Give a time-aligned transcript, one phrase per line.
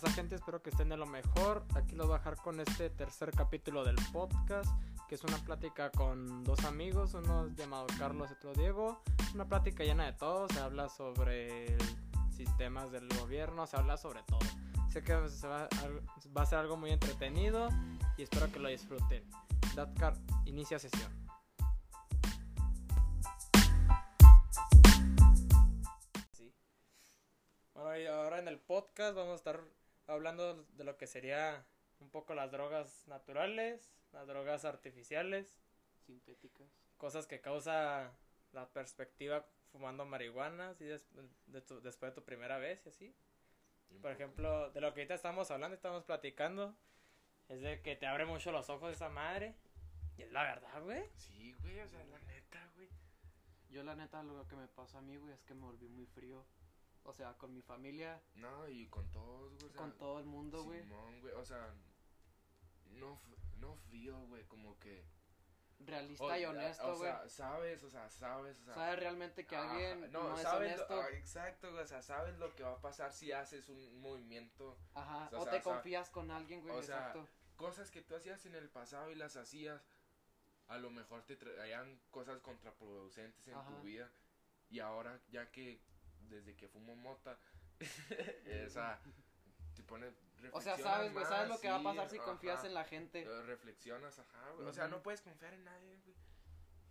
[0.00, 0.34] pasa gente?
[0.34, 1.64] Espero que estén de lo mejor.
[1.76, 4.68] Aquí los voy a dejar con este tercer capítulo del podcast,
[5.08, 9.00] que es una plática con dos amigos, uno llamado Carlos y otro Diego.
[9.34, 11.78] Una plática llena de todo, se habla sobre
[12.28, 14.40] sistemas del gobierno, se habla sobre todo.
[14.90, 15.68] Sé que va,
[16.36, 17.68] va a ser algo muy entretenido
[18.16, 19.22] y espero que lo disfruten.
[19.76, 21.12] Datcar inicia sesión.
[27.74, 31.66] Bueno, y ahora en el podcast vamos a estar hablando de lo que sería
[32.00, 35.60] un poco las drogas naturales, las drogas artificiales,
[36.06, 38.12] sintéticas, cosas que causa
[38.52, 43.14] la perspectiva fumando marihuana, así de tu, después de tu primera vez y así.
[44.00, 46.76] Por ejemplo, de lo que ahorita estamos hablando, estamos platicando,
[47.48, 49.54] es de que te abre mucho los ojos esa madre.
[50.16, 51.04] Y es la verdad, güey.
[51.16, 52.88] Sí, güey, o sea, la neta, güey.
[53.70, 56.06] Yo la neta lo que me pasó a mí, güey, es que me volví muy
[56.06, 56.44] frío.
[57.04, 58.20] O sea, con mi familia.
[58.34, 59.72] No, y con todos, güey.
[59.74, 60.80] con todo el mundo, güey.
[60.80, 61.34] Simón, güey.
[61.34, 61.74] O sea,
[62.92, 63.20] no,
[63.58, 65.04] no frío, güey, como que.
[65.80, 67.10] Realista y honesto, güey.
[67.10, 68.74] O sea, sabes, o sea, sabes, o sea.
[68.74, 71.02] Sabes realmente que alguien no, es honesto.
[71.02, 71.82] Ah, exacto, güey.
[71.82, 74.78] O sea, sabes lo que va a pasar si haces un movimiento.
[74.94, 76.74] Ajá, o, te confías con alguien, güey.
[76.74, 77.28] O exacto.
[77.56, 79.86] cosas que tú hacías en el pasado y las hacías.
[80.68, 84.10] A lo mejor te traían cosas contraproducentes en tu vida.
[84.70, 85.82] Y ahora, ya que
[86.28, 87.38] desde que fumo mota,
[88.66, 89.00] o sea,
[89.74, 90.12] te pone
[90.52, 93.24] o sea, sabes, güey, sabes lo que va a pasar si confías en la gente.
[93.46, 94.66] Reflexionas, ajá, güey.
[94.66, 96.14] O sea, no puedes confiar en nadie, güey.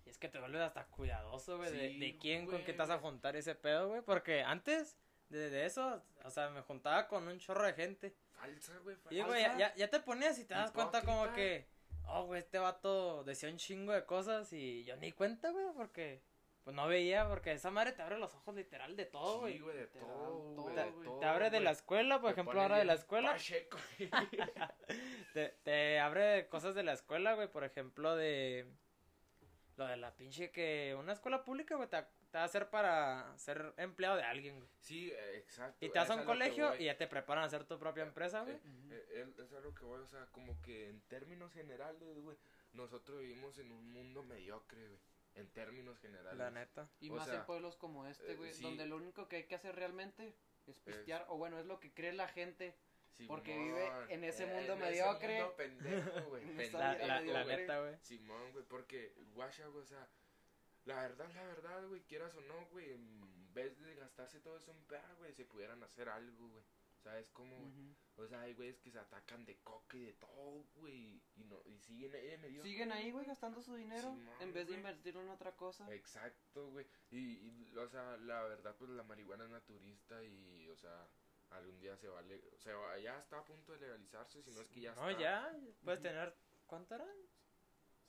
[0.05, 2.89] Y es que te vuelves hasta cuidadoso, güey, de, de, quién con qué te vas
[2.89, 4.01] a juntar ese pedo, güey.
[4.01, 4.97] Porque antes
[5.29, 8.15] de, de, eso, o sea, me juntaba con un chorro de gente.
[8.33, 9.15] Falsa, güey, falsa.
[9.15, 11.67] Y, güey, ya, ya te ponías y te das cuenta como que,
[12.07, 16.21] oh, güey, este vato decía un chingo de cosas y yo ni cuenta, güey, porque
[16.63, 19.53] pues no veía, porque esa madre te abre los ojos literal de todo, güey.
[19.53, 20.75] Sí, güey, de todo, güey.
[21.19, 23.35] Te, abre de la escuela, por ejemplo, ahora de la escuela.
[25.33, 28.65] te, te abre cosas de la escuela, güey, por ejemplo, de.
[29.75, 30.95] Lo de la pinche que.
[30.97, 31.97] Una escuela pública, güey, te,
[32.31, 34.69] te, va a hacer para ser empleado de alguien, güey.
[34.79, 35.85] Sí, exacto.
[35.85, 38.41] Y te vas a un colegio y ya te preparan a hacer tu propia empresa,
[38.43, 38.55] güey.
[38.55, 42.37] Eh, eh, es algo que voy, o sea, como que en términos generales, güey,
[42.71, 46.37] nosotros vivimos en un mundo mediocre, güey en términos generales.
[46.37, 46.89] La neta.
[46.99, 50.35] Y más en pueblos como este, güey, donde lo único que hay que hacer realmente
[50.67, 52.75] es pistear, o bueno, es lo que cree la gente.
[53.27, 55.37] porque vive en ese mundo mediocre.
[55.37, 56.43] Ese mundo pendejo, güey.
[56.73, 57.97] la, la, neta, güey.
[58.01, 60.07] Simón, güey, porque guasha, güey, o sea,
[60.85, 64.71] la verdad, la verdad, güey, quieras o no, güey, en vez de gastarse todo eso
[64.71, 66.63] en perra, güey, se pudieran hacer algo, güey.
[67.03, 67.95] ¿Sabes cómo, güey?
[68.15, 71.21] O sea, hay güeyes que se atacan de coca y de todo, güey.
[71.35, 72.63] Y, no, y siguen ahí medio.
[72.63, 75.91] Siguen ahí, güey, gastando su dinero en vez de invertirlo en otra cosa.
[75.93, 76.87] Exacto, güey.
[77.11, 81.07] Y, o sea, la verdad, pues la marihuana es naturista y, o sea,
[81.49, 82.41] algún día se vale.
[82.55, 85.11] O sea, ya está a punto de legalizarse, si no es que ya no, está.
[85.11, 85.59] No, ya.
[85.83, 86.33] Puedes tener.
[86.67, 87.09] ¿Cuánto eran?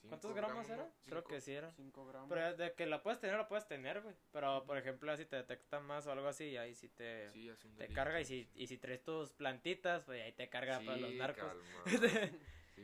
[0.08, 0.90] ¿Cuántos gramos, era?
[1.06, 1.72] Creo que sí era.
[1.72, 2.28] 5 gramos.
[2.28, 4.14] Pero de que la puedes tener, la puedes tener, güey.
[4.32, 7.30] Pero, por ejemplo, si te detecta más o algo así, ahí sí te,
[7.76, 8.20] te carga.
[8.20, 11.52] Y si, y si traes tus plantitas, pues ahí te carga para los narcos.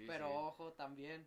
[0.07, 1.27] Pero ojo, también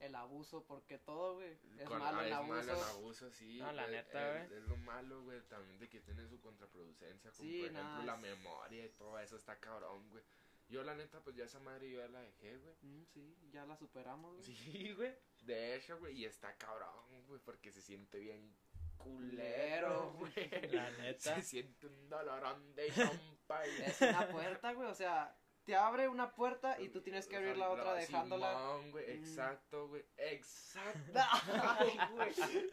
[0.00, 2.60] el abuso, porque todo, güey, es malo el abuso.
[2.60, 3.58] Es malo el abuso, sí.
[3.58, 4.58] No, la neta, güey.
[4.58, 8.84] Es, lo malo, güey, también de que tiene su contraproducencia, como por ejemplo la memoria
[8.84, 10.22] y todo eso está cabrón, güey.
[10.68, 12.74] Yo, la neta, pues ya esa madre yo ya la dejé, güey.
[12.82, 14.44] Mm, sí, ya la superamos, güey.
[14.44, 15.14] Sí, güey.
[15.42, 18.56] De hecho, güey, y está cabrón, güey, porque se siente bien
[18.96, 20.50] culero, güey.
[20.72, 21.36] La neta.
[21.36, 23.66] Se siente un dolorón de chompa.
[23.66, 23.82] Y...
[23.82, 27.58] Es una puerta, güey, o sea, te abre una puerta y tú tienes que abrir
[27.58, 28.78] la otra dejándola.
[28.90, 29.10] güey, mm.
[29.10, 30.04] exacto, güey.
[30.16, 31.12] Exacto.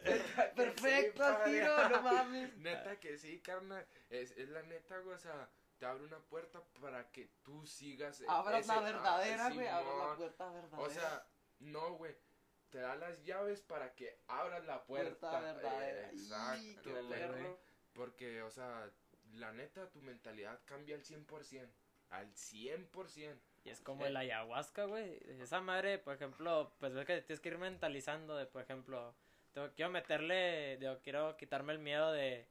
[0.56, 2.56] Perfecto, tiro, no mames.
[2.56, 3.86] Neta que sí, carnal.
[4.08, 5.50] Es, es la neta, güey, o sea
[5.82, 8.22] te abre una puerta para que tú sigas.
[8.28, 9.66] Abras la verdadera, güey.
[9.66, 10.78] Abras la puerta verdadera.
[10.78, 11.26] O sea,
[11.58, 12.14] no, güey.
[12.70, 15.28] Te da las llaves para que abras la puerta.
[15.28, 16.10] puerta verdadera.
[16.10, 17.56] exacto, güey.
[17.94, 18.88] Porque, o sea,
[19.32, 21.68] la neta, tu mentalidad cambia al 100%.
[22.10, 23.40] Al 100%.
[23.64, 25.18] Y es como el ayahuasca, güey.
[25.40, 29.16] Esa madre, por ejemplo, pues ves que tienes que ir mentalizando de, por ejemplo,
[29.52, 32.46] tengo, quiero meterle, digo, quiero quitarme el miedo de,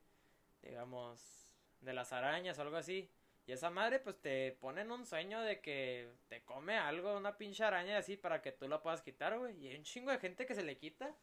[0.61, 1.47] digamos,
[1.79, 3.09] de las arañas o algo así.
[3.51, 7.37] Y esa madre, pues te pone en un sueño de que te come algo, una
[7.37, 9.59] pinche araña así para que tú lo puedas quitar, güey.
[9.59, 11.13] Y hay un chingo de gente que se le quita.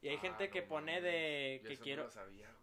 [0.00, 2.08] Y hay ah, gente que pone de que quiero.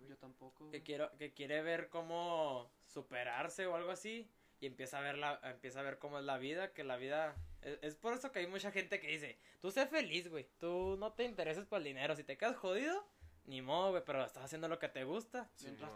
[0.10, 0.70] Yo tampoco.
[0.70, 4.30] Que quiero, que quiere ver cómo superarse o algo así.
[4.60, 7.38] Y empieza a ver la, empieza a ver cómo es la vida, que la vida.
[7.62, 10.46] Es, es por eso que hay mucha gente que dice, tú sé feliz, güey.
[10.60, 12.18] Tú no te intereses por el dinero.
[12.18, 13.08] Si te quedas jodido,
[13.48, 15.50] ni modo, güey, pero estás haciendo lo que te gusta.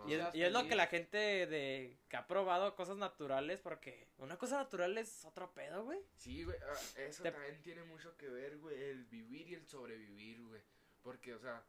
[0.05, 4.57] y, es, lo que la gente de que ha probado cosas naturales, porque una cosa
[4.57, 5.99] natural es otro pedo, güey.
[6.15, 10.43] Sí, güey, ah, eso también tiene mucho que ver, güey, el vivir y el sobrevivir,
[10.43, 10.61] güey.
[11.01, 11.63] Porque, o sea,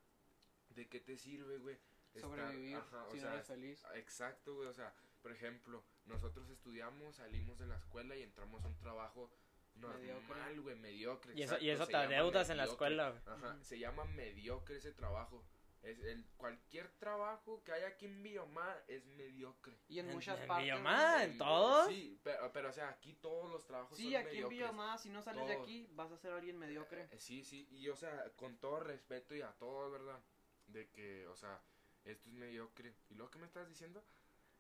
[0.71, 1.79] ¿de qué te sirve, güey?
[2.19, 2.79] Sobrevivir
[3.11, 3.85] si no eres feliz.
[3.95, 4.93] Exacto, güey, o sea,
[5.23, 9.31] por ejemplo, nosotros estudiamos, salimos de la escuela y entramos a un trabajo
[9.77, 11.33] normal, güey, mediocre.
[11.35, 13.23] Y eso, y eso te adeudas en la escuela, güey.
[13.27, 15.45] Ajá, se llama mediocre ese trabajo.
[15.83, 19.79] Es el, cualquier trabajo que haya aquí en Biomar es mediocre.
[19.89, 20.69] Y en, muchas partes.
[20.69, 21.23] ¿En Biomar?
[21.23, 21.89] ¿En todos?
[21.89, 24.33] Sí, pero, pero, o sea, aquí todos los trabajos sí, son mediocres.
[24.33, 27.09] Sí, aquí en Biomar, si no sales de aquí, vas a ser alguien mediocre.
[27.11, 30.23] Eh, sí, sí, y o sea, con todo respeto y a todos, ¿verdad?
[30.67, 31.63] De que, o sea,
[32.05, 32.95] esto es mediocre.
[33.09, 34.05] ¿Y lo que me estás diciendo?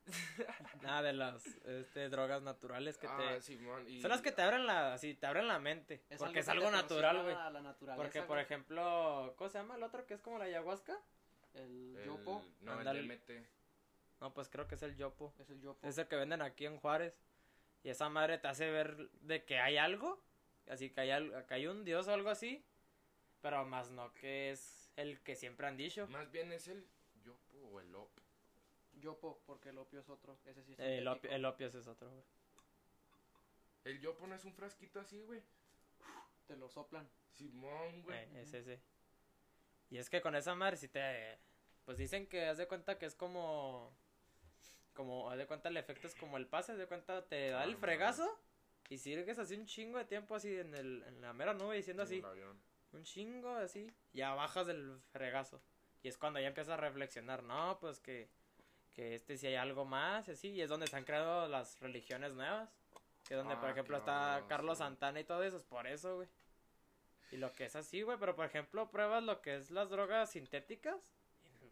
[0.82, 4.00] Nada de las este, drogas naturales que ah, te Simón, y...
[4.00, 7.22] son las que te abren la así te abren la mente porque es algo natural
[7.22, 7.36] güey.
[7.96, 10.98] porque por ejemplo cómo se llama el otro que es como la ayahuasca
[11.54, 12.44] el, yopo.
[12.62, 13.30] no el DMT
[14.20, 15.32] no pues creo que es el yopo.
[15.38, 15.86] Es el yopo.
[15.86, 17.18] Es el que venden aquí en Juárez.
[17.82, 20.22] Y esa madre te hace ver de que hay algo
[20.68, 22.62] así que hay, que hay un dios o algo así
[23.40, 26.06] pero más no que es el que siempre han dicho.
[26.08, 26.86] Más bien es el
[27.24, 28.10] yopo o el op
[29.00, 30.38] yopo, porque el opio es otro.
[30.44, 32.24] Ese sí es el, opio, el opio es otro, güey.
[33.84, 35.42] El yopo no es un frasquito así, güey.
[36.46, 37.08] Te lo soplan.
[37.32, 38.18] Simón, güey.
[38.18, 38.80] Eh, es ese.
[39.88, 41.38] Y es que con esa madre si te...
[41.84, 43.96] Pues dicen que haz de cuenta que es como...
[44.94, 47.64] Como, haz de cuenta el efecto es como el pase, haz de cuenta te da
[47.64, 48.38] el fregazo
[48.90, 52.02] y sigues así un chingo de tiempo así en, el, en la mera nube diciendo
[52.02, 52.22] así.
[52.92, 53.86] Un chingo así.
[54.12, 55.62] Ya bajas del fregazo.
[56.02, 58.28] Y es cuando ya empiezas a reflexionar, no, pues que
[59.00, 62.34] que este si hay algo más, así, y es donde se han creado las religiones
[62.34, 62.68] nuevas.
[63.26, 66.16] Que es donde, por ah, ejemplo, está Carlos Santana y todo eso, es por eso,
[66.16, 66.28] güey.
[67.30, 70.30] Y lo que es así, güey, pero por ejemplo, pruebas lo que es las drogas
[70.30, 71.14] sintéticas.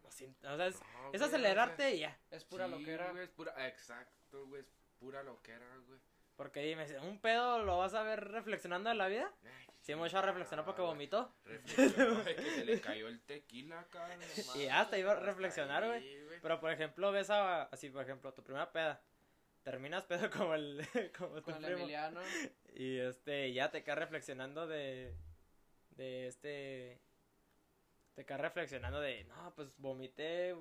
[0.07, 0.67] O sea,
[1.13, 2.17] es, acelerarte y ya.
[2.31, 3.13] Es pura loquera.
[3.21, 5.99] es pura, exacto, güey, es pura loquera, güey.
[6.35, 9.31] Porque dime, ¿un pedo lo vas a ver reflexionando en la vida?
[9.81, 11.33] Sí, mucho reflexionó porque vomitó.
[11.45, 14.07] Reflexionó que se le cayó el tequila acá.
[14.55, 16.27] y hasta iba a reflexionar, güey.
[16.41, 19.01] Pero por ejemplo, ves a, así, por ejemplo, tu primera peda.
[19.63, 20.85] Terminas pedo como el
[21.17, 21.67] como tu primo.
[21.67, 22.21] Emiliano.
[22.73, 25.15] Y este, ya te quedas reflexionando de
[25.91, 27.01] de este
[28.19, 30.53] te quedas reflexionando de, no, pues vomité,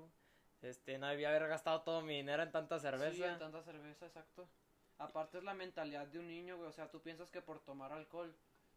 [0.63, 3.13] este, no debía haber gastado todo mi dinero en tanta cerveza.
[3.13, 4.49] Sí, en tanta cerveza, exacto.
[4.97, 7.93] Aparte es la mentalidad de un niño, güey, o sea, tú piensas que por tomar
[7.93, 8.33] alcohol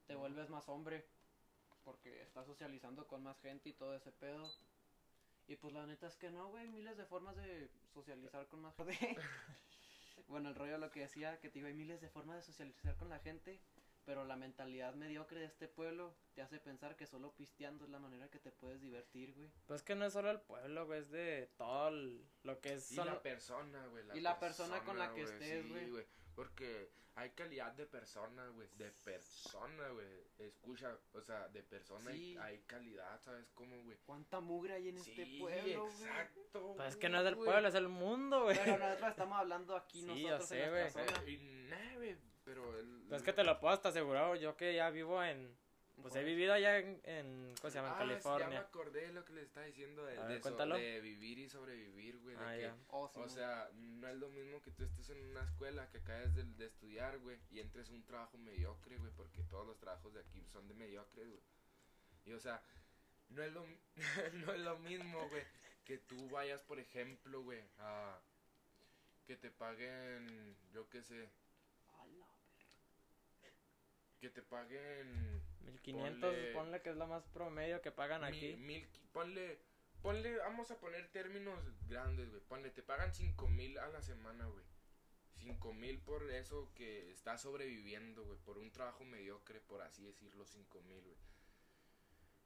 [0.05, 1.05] te vuelves más hombre,
[1.83, 4.49] porque estás socializando con más gente y todo ese pedo.
[5.47, 8.75] Y pues la neta es que no, güey, miles de formas de socializar con más
[8.75, 9.17] gente.
[10.27, 12.95] bueno, el rollo lo que decía, que te digo, hay miles de formas de socializar
[12.95, 13.59] con la gente,
[14.05, 17.99] pero la mentalidad mediocre de este pueblo te hace pensar que solo pisteando es la
[17.99, 19.51] manera que te puedes divertir, güey.
[19.67, 21.91] Pues que no es solo el pueblo, güey, es de todo
[22.43, 22.91] lo que es...
[22.91, 24.05] Y la persona, güey.
[24.13, 26.05] y la persona, con la que estés, güey.
[26.41, 28.67] Porque hay calidad de persona, güey.
[28.75, 30.07] De persona, güey.
[30.39, 33.95] Escucha, o sea, de persona hay, calidad, ¿sabes cómo, güey?
[34.03, 36.73] ¿Cuánta mugre hay en este pueblo, exacto.
[36.77, 38.57] Pues es que no es del pueblo, es del mundo, güey.
[38.57, 41.29] Pero nosotros estamos hablando aquí sí, nosotros sé, en nuestra zona.
[41.29, 42.79] Y, güey, pero...
[42.79, 45.55] El, pues es que te lo puedo hasta asegurar, yo que ya vivo en
[46.01, 47.89] pues he vivido allá en, en ¿cómo se llama?
[47.89, 48.45] En ah, California.
[48.45, 52.35] ya me acordé de lo que les estaba diciendo de, de, vivir y sobrevivir, güey.
[52.37, 55.99] Ah, oh, o sea, no es lo mismo que tú estés en una escuela que
[55.99, 59.77] acabes de, de estudiar, güey, y entres a un trabajo mediocre, güey, porque todos los
[59.77, 61.41] trabajos de aquí son de mediocres, güey.
[62.25, 62.61] Y o sea,
[63.29, 63.65] no es lo,
[64.45, 65.43] no es lo mismo, güey,
[65.85, 68.19] que tú vayas, por ejemplo, güey, a
[69.25, 71.29] que te paguen, yo qué sé,
[74.21, 78.55] que te paguen 1500, ponle, que es lo más promedio que pagan aquí.
[78.55, 79.59] Mil, ponle,
[80.03, 81.59] ponle, vamos a poner términos
[81.89, 82.41] grandes, güey.
[82.43, 84.63] Ponle, te pagan 5000 a la semana, güey.
[85.37, 88.37] 5000 por eso que estás sobreviviendo, güey.
[88.39, 91.17] Por un trabajo mediocre, por así decirlo, 5000, güey.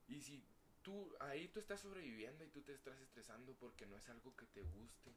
[0.07, 0.47] Y si
[0.81, 4.45] tú, ahí tú estás sobreviviendo y tú te estás estresando porque no es algo que
[4.45, 5.13] te guste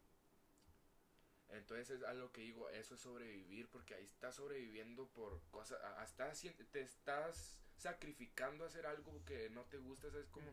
[1.50, 6.32] entonces es algo que digo, eso es sobrevivir, porque ahí estás sobreviviendo por cosas, hasta
[6.70, 10.28] te estás sacrificando a hacer algo que no te gusta, ¿sabes?
[10.28, 10.50] Como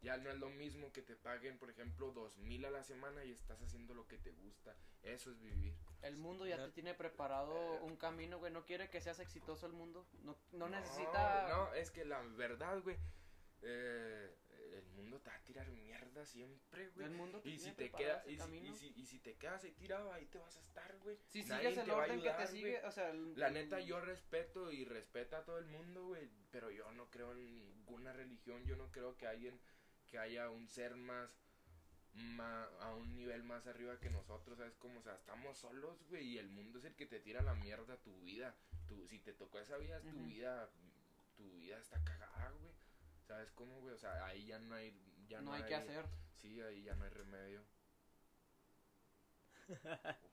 [0.00, 3.24] ya no es lo mismo que te paguen, por ejemplo, dos mil a la semana
[3.24, 5.74] y estás haciendo lo que te gusta, eso es vivir.
[6.02, 7.80] El mundo ya te tiene preparado eh.
[7.82, 11.48] un camino, güey, no quiere que seas exitoso el mundo, no, no necesita...
[11.48, 12.96] No, es que la verdad, güey,
[13.62, 14.34] eh,
[14.78, 17.06] el mundo te va a tirar mierda siempre, güey.
[17.06, 20.26] El mundo y si te quedas y, si, y, si, te quedas ahí tirado, ahí
[20.26, 21.16] te vas a estar, güey.
[21.26, 25.36] Si sigues el orden que te sigue, o sea, la neta yo respeto y respeto
[25.36, 29.16] a todo el mundo, güey, pero yo no creo en ninguna religión, yo no creo
[29.16, 29.60] que alguien
[30.06, 31.30] que haya un ser más
[32.14, 34.74] ma- a un nivel más arriba que nosotros, ¿sabes?
[34.76, 37.54] Como, o sea, estamos solos, güey, y el mundo es el que te tira la
[37.54, 38.56] mierda tu vida.
[38.86, 40.70] Tu, si te tocó esa vida, es tu vida,
[41.36, 42.72] tu vida está cagada, güey.
[43.28, 43.94] ¿Sabes cómo, güey?
[43.94, 46.06] O sea, ahí ya no hay, ya no hay que hacer.
[46.32, 47.62] Sí, ahí ya no hay remedio.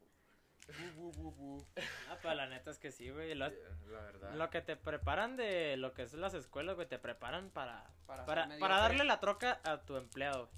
[2.09, 3.35] Ah, pero la neta es que sí, güey.
[3.35, 4.33] Lo, La verdad.
[4.33, 8.47] lo que te preparan de lo que es las escuelas, güey, te preparan para, Para,
[8.57, 10.57] darle la troca a tu empleado, güey.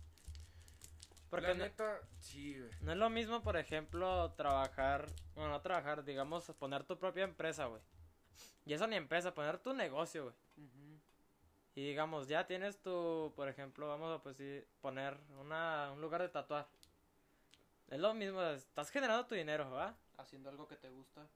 [1.29, 2.72] Porque la no, neta, sí, güey.
[2.79, 7.65] no es lo mismo, por ejemplo, trabajar, bueno, no trabajar, digamos, poner tu propia empresa,
[7.65, 7.82] güey.
[8.65, 10.36] Y eso ni empresa, poner tu negocio, güey.
[10.56, 10.76] Ujú.
[11.77, 16.24] Y digamos, ya tienes tu, por ejemplo, vamos a pues, sí, poner una, un lugar
[16.24, 16.67] de tatuar.
[17.88, 19.96] Es lo mismo, estás generando tu dinero, ¿va?
[20.17, 21.29] Haciendo algo que te gusta.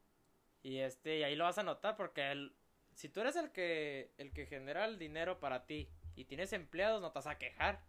[0.64, 2.56] Y este, y ahí lo vas a notar porque el,
[2.96, 7.04] si tú eres el que, el que genera el dinero para ti y tienes empleados,
[7.04, 7.84] no te vas a quejar.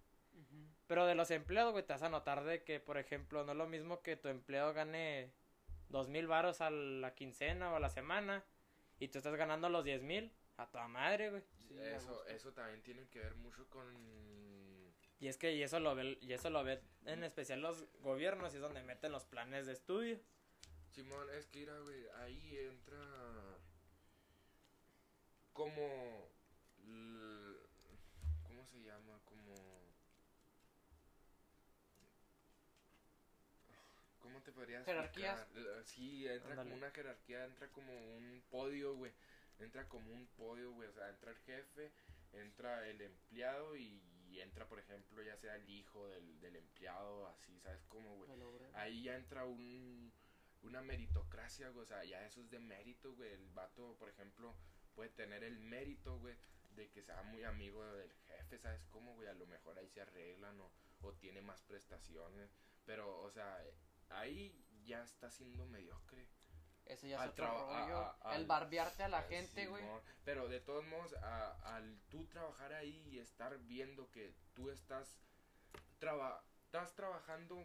[0.86, 3.58] Pero de los empleados, güey, te vas a notar de que, por ejemplo, no es
[3.58, 5.32] lo mismo que tu empleado gane
[5.88, 8.44] dos mil varos a la quincena o a la semana
[8.98, 11.42] y tú estás ganando los diez mil a tu madre, güey.
[11.68, 13.86] Sí, eso, eso también tiene que ver mucho con...
[15.20, 18.52] Y es que y eso lo ve, y eso lo ve en especial los gobiernos
[18.52, 20.18] y es donde meten los planes de estudio.
[20.90, 22.98] Simón, es que mira, güey, ahí entra
[25.52, 26.28] como...
[28.42, 29.20] ¿Cómo se llama?
[29.24, 29.54] Como...
[34.18, 35.46] ¿Cómo te podrías Jerarquías.
[35.84, 39.12] Sí, entra como una jerarquía, entra como un podio, güey.
[39.58, 40.88] Entra como un podio, güey.
[40.88, 41.92] O sea, entra el jefe,
[42.32, 47.28] entra el empleado y, y entra, por ejemplo, ya sea el hijo del, del empleado,
[47.28, 48.30] así, ¿sabes cómo, güey?
[48.74, 50.12] Ahí ya entra un,
[50.62, 54.54] una meritocracia, güey, o sea, ya eso es de mérito, güey, el vato, por ejemplo,
[54.94, 56.34] puede tener el mérito, güey,
[56.74, 59.28] de que sea muy amigo del jefe, ¿sabes cómo, güey?
[59.28, 62.50] A lo mejor ahí se arreglan o, o tiene más prestaciones,
[62.86, 63.62] pero, o sea,
[64.08, 66.26] ahí ya está siendo mediocre.
[66.86, 67.98] Ese ya es otro a- rollo.
[68.22, 69.84] a- el barbearte a la gente, güey.
[70.24, 75.18] Pero de todos modos, a- al tú trabajar ahí y estar viendo que tú estás,
[75.98, 77.64] traba estás trabajando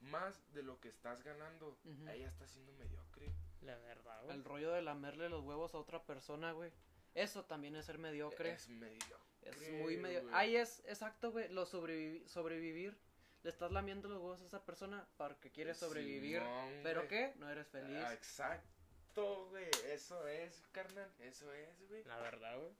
[0.00, 2.08] más de lo que estás ganando, Ujú.
[2.08, 3.32] ahí ya está siendo mediocre.
[3.62, 4.36] La verdad, güey.
[4.36, 6.70] El rollo de lamerle los huevos a otra persona, güey.
[7.14, 8.52] Eso también es ser mediocre.
[8.52, 9.16] Es mediocre.
[9.42, 10.22] Es muy medio.
[10.22, 10.34] güey.
[10.34, 11.48] Ahí es, exacto, güey.
[11.48, 12.96] Lo sobrevivi- sobrevivir.
[13.42, 16.40] Le estás lamiendo los huevos a esa persona porque quiere sobrevivir.
[16.40, 17.08] Simón, ¿Pero güey.
[17.08, 17.32] qué?
[17.36, 18.02] No eres feliz.
[18.04, 19.68] Ah, exacto, güey.
[19.86, 21.10] Eso es, carnal.
[21.20, 22.04] Eso es, güey.
[22.04, 22.72] La verdad, güey.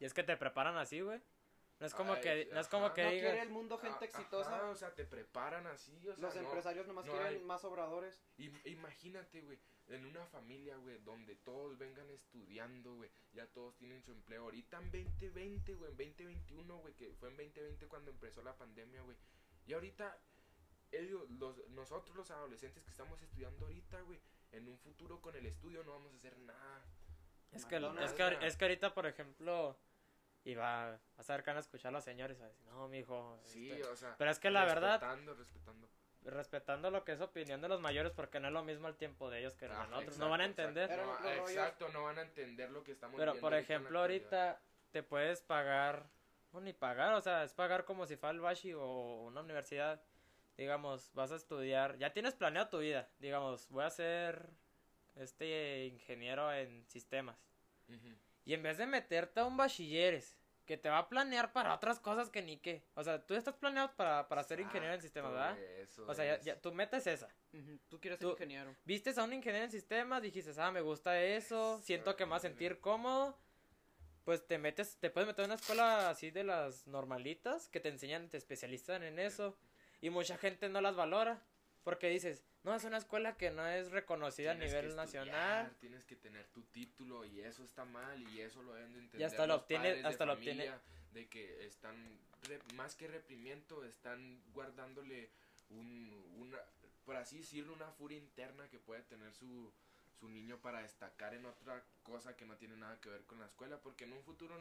[0.00, 1.20] Y es que te preparan así, güey.
[1.80, 2.94] No es como Ay, que, no es como ajá.
[2.94, 3.22] que no digas.
[3.32, 4.56] quiere el mundo gente Ah, exitosa.
[4.56, 7.40] ajá, o sea, te preparan así, o sea, los no- empresarios nomás no quieren hay-
[7.40, 8.22] más obradores.
[8.38, 9.58] Im- imagínate, güey,
[9.88, 14.44] en una familia, güey, donde todos vengan estudiando, güey, ya todos tienen su empleo.
[14.44, 19.02] Ahorita en 2020, güey, en 2021, güey, que fue en 2020 cuando empezó la pandemia,
[19.02, 19.16] güey.
[19.66, 20.18] Y ahorita,
[20.92, 24.20] ellos, los, nosotros los adolescentes que estamos estudiando ahorita, güey,
[24.52, 26.84] en un futuro con el estudio no vamos a hacer nada.
[27.52, 29.78] Es que, McDonald's, es, que, es que ahorita, por ejemplo,
[30.44, 32.40] iba a ser a escuchar a los señores.
[32.40, 33.40] A decir, no, mijo.
[33.44, 34.16] Sí, este, o sea.
[34.16, 35.88] Pero es que la verdad, Respetando, respetando.
[36.22, 39.30] respetando lo que es opinión de los mayores, porque no es lo mismo el tiempo
[39.30, 40.02] de ellos que Ajá, nosotros.
[40.02, 40.62] exacto, no van a exacto.
[40.68, 40.90] entender.
[40.90, 44.60] Eran No, exacto, no van a entender lo que estamos Pero, viendo por ejemplo, ahorita
[44.90, 46.08] te puedes pagar,
[46.54, 50.00] no ni pagar, o sea, es pagar como si fuera el Bashi o una universidad.
[50.56, 53.10] Digamos, vas a estudiar, ya tienes planeado tu vida.
[53.18, 54.50] Digamos, voy a ser
[55.16, 57.36] este ingeniero en sistemas.
[58.44, 61.98] Y en vez de meterte a un bachilleres que te va a planear para otras
[61.98, 62.86] cosas que ni qué.
[62.94, 65.58] O sea, tú estás planeado para, para ser ingeniero en sistemas, ¿verdad?
[65.58, 67.28] eso O sea, ya, tu meta es esa.
[67.52, 68.74] Ujú, Tú quieres ser ingeniero.
[68.84, 72.36] Vistes a un ingeniero en sistemas, dijiste, ah, me gusta eso, siento que me va
[72.36, 73.36] a sentir cómodo.
[74.24, 77.90] Pues te metes, te puedes meter a una escuela así de las normalitas que te
[77.90, 79.56] enseñan, te especializan en eso.
[80.00, 81.42] Y mucha gente no las valora.
[81.82, 85.76] Porque dices, no, es una escuela que no es reconocida a nivel nacional.
[85.80, 89.20] Tienes que tener tu título y eso está mal y eso lo deben de entender.
[89.20, 90.72] Y hasta lo obtiene- de hasta lo obtiene-
[91.12, 92.18] De que están,
[92.74, 95.30] más que reprimiento, están guardándole
[95.68, 96.58] un, una,
[97.04, 99.70] por así decirlo, una furia interna que puede tener su,
[100.24, 103.44] su niño para destacar en otra cosa que no tiene nada que ver con la
[103.44, 104.56] escuela, porque en un futuro,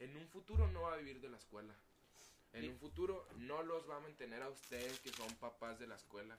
[0.00, 1.72] en un futuro no va a vivir de la escuela.
[2.52, 5.94] En un futuro no los va a mantener a ustedes que son papás de la
[5.94, 6.36] escuela.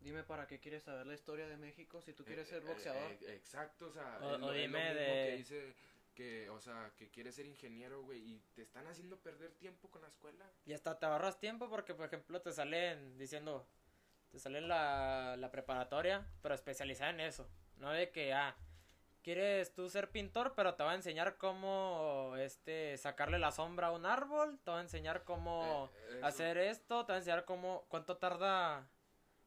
[0.00, 2.66] Dime para qué quieres saber la historia de México si tú quieres Eh, ser eh,
[2.66, 3.12] boxeador.
[3.12, 5.74] eh, exacto, o sea, O- es lo, o es lo dime mismo de- que dice
[6.14, 10.00] que, o sea, que quieres ser ingeniero, güey, y te están haciendo perder tiempo con
[10.02, 10.50] la escuela.
[10.64, 13.66] Y hasta te ahorras tiempo porque, por ejemplo, te salen diciendo,
[14.30, 17.48] te sale la, la preparatoria, pero especializada en eso.
[17.78, 18.56] No de que, ah,
[19.22, 23.92] quieres tú ser pintor, pero te va a enseñar cómo este sacarle la sombra a
[23.92, 27.84] un árbol, te va a enseñar cómo Eh, hacer esto, te va a enseñar cómo
[27.88, 28.88] cuánto tarda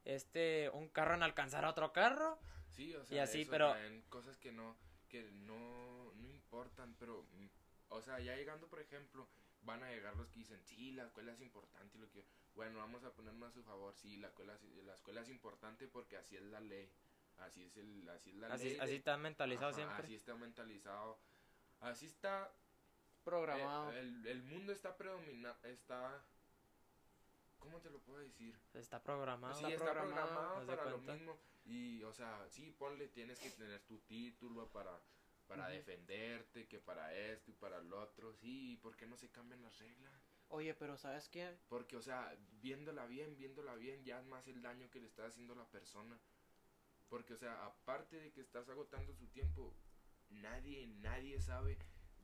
[0.06, 2.40] este un carro en alcanzar a otro carro.
[2.70, 3.76] Sí, o sea, Y así, eso pero-
[4.10, 4.78] cosas que no,
[5.10, 7.48] que no, no importan, pero, mm,
[7.90, 9.28] o sea, ya llegando, por ejemplo,
[9.64, 12.80] van a llegar los que dicen, sí, la escuela es importante, y lo que, bueno,
[12.80, 16.18] vamos a ponernos a su favor, sí, la escuela, es- la escuela es importante porque
[16.18, 16.90] así es la ley,
[17.38, 18.80] así es el, así es la Así, ley.
[18.80, 20.06] así está mentalizado Ajá, siempre.
[20.06, 21.20] Así está mentalizado,
[21.80, 22.54] así está
[23.24, 23.92] Programado.
[23.94, 26.24] eh, el, el mundo está predominando, está,
[27.60, 28.58] ¿cómo te lo puedo decir?
[28.74, 29.54] Está programado.
[29.60, 31.38] Sí, Está está programado, para lo mismo.
[31.66, 35.00] Y, o sea, sí, ponle, tienes que tener tu título para,
[35.48, 38.34] para defenderte, que para esto y para lo otro.
[38.34, 40.12] Sí, ¿por qué no se cambian las reglas?
[40.48, 41.56] Oye, pero ¿sabes qué?
[41.70, 45.28] Porque, o sea, viéndola bien, viéndola bien, ya es más el daño que le está
[45.28, 46.20] haciendo a la persona.
[47.12, 49.76] Porque, o sea, aparte de que estás agotando su tiempo,
[50.30, 51.78] nadie, nadie sabe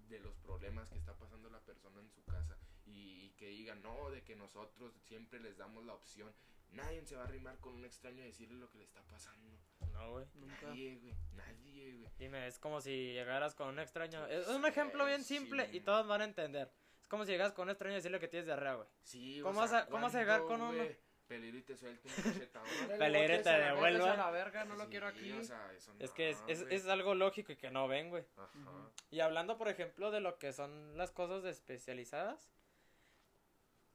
[0.07, 2.57] de los problemas que está pasando la persona en su casa.
[2.85, 6.33] Y, y que digan, no, de que nosotros siempre les damos la opción.
[6.71, 9.57] Nadie se va a arrimar con un extraño y decirle lo que le está pasando.
[9.91, 10.25] No, güey.
[10.35, 10.67] Nunca.
[10.67, 11.13] Nadie, güey.
[11.33, 12.11] Nadie, güey.
[12.17, 14.25] Dime, es como si llegaras con un extraño.
[14.27, 15.37] Es un ejemplo bien sí.
[15.37, 16.71] simple y todos van a entender.
[17.01, 18.87] Es como si llegas con un extraño y decirle que tienes diarrea, güey.
[19.01, 20.89] Sí, ¿Cómo o vas sea, a- cómo vas a llegar con ¿cuándo, uno?
[21.27, 22.69] Peligro y te suelta un cachetadón.
[22.97, 23.79] Peligro te devuelva.
[23.79, 25.31] Vuelves a la verga, no lo Sí, quiero aquí.
[25.33, 28.23] o sea, eso Es no, que es, es, algo lógico y que no ven, güey.
[28.37, 28.89] Ajá.
[29.11, 32.49] Y hablando, por ejemplo, de lo que son las cosas especializadas,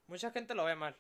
[0.07, 0.97] mucha gente lo ve mal.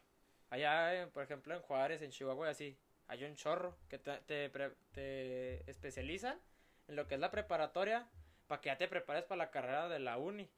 [0.50, 4.74] Allá, por ejemplo, en Juárez, en Chihuahua, así, hay un chorro que te, te, pre-
[4.92, 6.40] te especializan
[6.88, 8.08] en lo que es la preparatoria
[8.46, 10.50] para que ya te prepares para la carrera de la uni.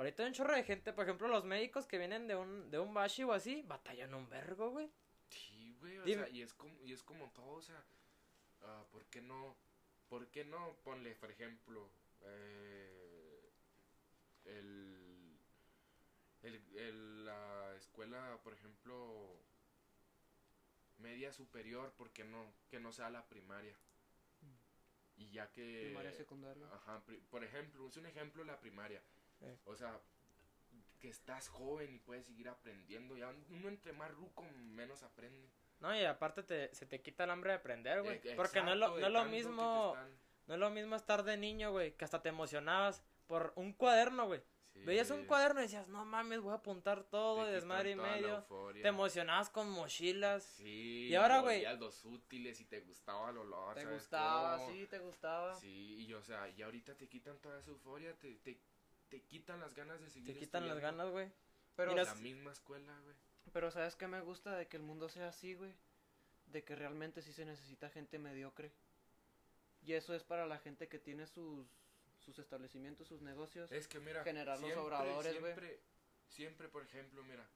[0.00, 2.78] Ahorita hay un chorro de gente, por ejemplo, los médicos que vienen de un, de
[2.78, 4.90] un bashi o así, batallan un vergo, güey.
[5.28, 6.22] Sí, güey, o Dime.
[6.24, 7.84] sea, y es como, y es como todo, o sea,
[8.62, 9.54] ah, ¿por qué no,
[10.08, 11.90] por qué no ponle, por ejemplo,
[12.22, 13.50] eh,
[14.46, 15.36] el,
[16.44, 19.36] el, el- la escuela, por ejemplo,
[20.96, 23.76] media superior, ¿por qué no, que no sea la primaria?
[25.18, 25.82] Y ya que...
[25.88, 26.66] Primaria, secundaria.
[26.72, 29.02] Ajá, pri- por ejemplo, es un ejemplo la primaria.
[29.42, 29.56] Eh.
[29.64, 30.00] O sea,
[30.98, 33.16] que estás joven y puedes seguir aprendiendo.
[33.16, 35.48] Ya uno entre más ruco, menos aprende.
[35.80, 38.20] No, y aparte te, se te quita el hambre de aprender, güey.
[38.24, 39.96] Eh, Porque no es lo, no es lo mismo...
[40.46, 44.26] No es lo mismo estar de niño, güey, que hasta te emocionabas por un cuaderno,
[44.26, 44.42] güey.
[44.72, 47.90] Sí, Veías un cuaderno y decías, no mames, voy a apuntar todo, te y desmadre
[47.92, 48.44] y medio.
[48.72, 50.42] Te emocionabas con mochilas.
[50.42, 53.74] Sí, Y ahora, güey- los útiles y te gustaba el olor.
[53.74, 54.70] Te ¿sabes gustaba, cómo?
[54.72, 55.54] sí, te gustaba.
[55.54, 58.58] Sí, y o sea, y ahorita te quitan toda esa euforia, te, te,
[59.10, 61.30] te quitan las ganas de seguir Te quitan las ganas, güey.
[61.76, 63.16] Pero, La misma escuela, güey.
[63.52, 65.74] pero ¿sabes qué me gusta de que el mundo sea así, güey?
[66.46, 68.72] De que realmente sí se necesita gente mediocre.
[69.82, 71.66] Y eso es para la gente que tiene sus,
[72.18, 73.72] sus establecimientos, sus negocios.
[73.72, 75.52] Es que mira, generar los obradores, güey.
[75.54, 75.80] siempre,
[76.28, 77.48] siempre, por ejemplo, mira,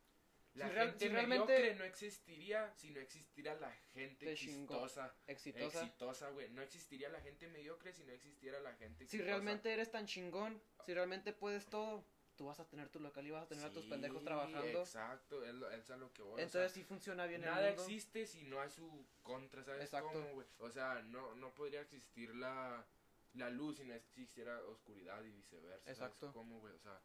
[0.55, 5.81] la Si real- gente si realmente- no existiría si no existiera la gente exitosa, Exitosa.
[5.83, 6.49] exitosa, güey.
[6.51, 9.25] No existiría la gente mediocre si no existiera la gente Si exitosa.
[9.31, 12.05] realmente eres tan chingón, si realmente puedes todo,
[12.37, 14.81] tú vas a tener tu local y vas a tener a tus Sí, pendejos trabajando.
[14.81, 16.33] Exacto, es, lo- es a lo que voy.
[16.35, 17.83] o Entonces sea, sí funciona bien nada el mundo.
[17.85, 20.11] existe si no hay su contra, ¿sabes Exacto.
[20.13, 20.47] cómo, güey?
[20.59, 22.85] O sea, no, no podría existir la,
[23.35, 25.83] la luz si no existiera oscuridad y viceversa.
[25.85, 26.33] ¿sabes Exacto.
[26.33, 26.73] cómo, güey?
[26.75, 27.01] O sea,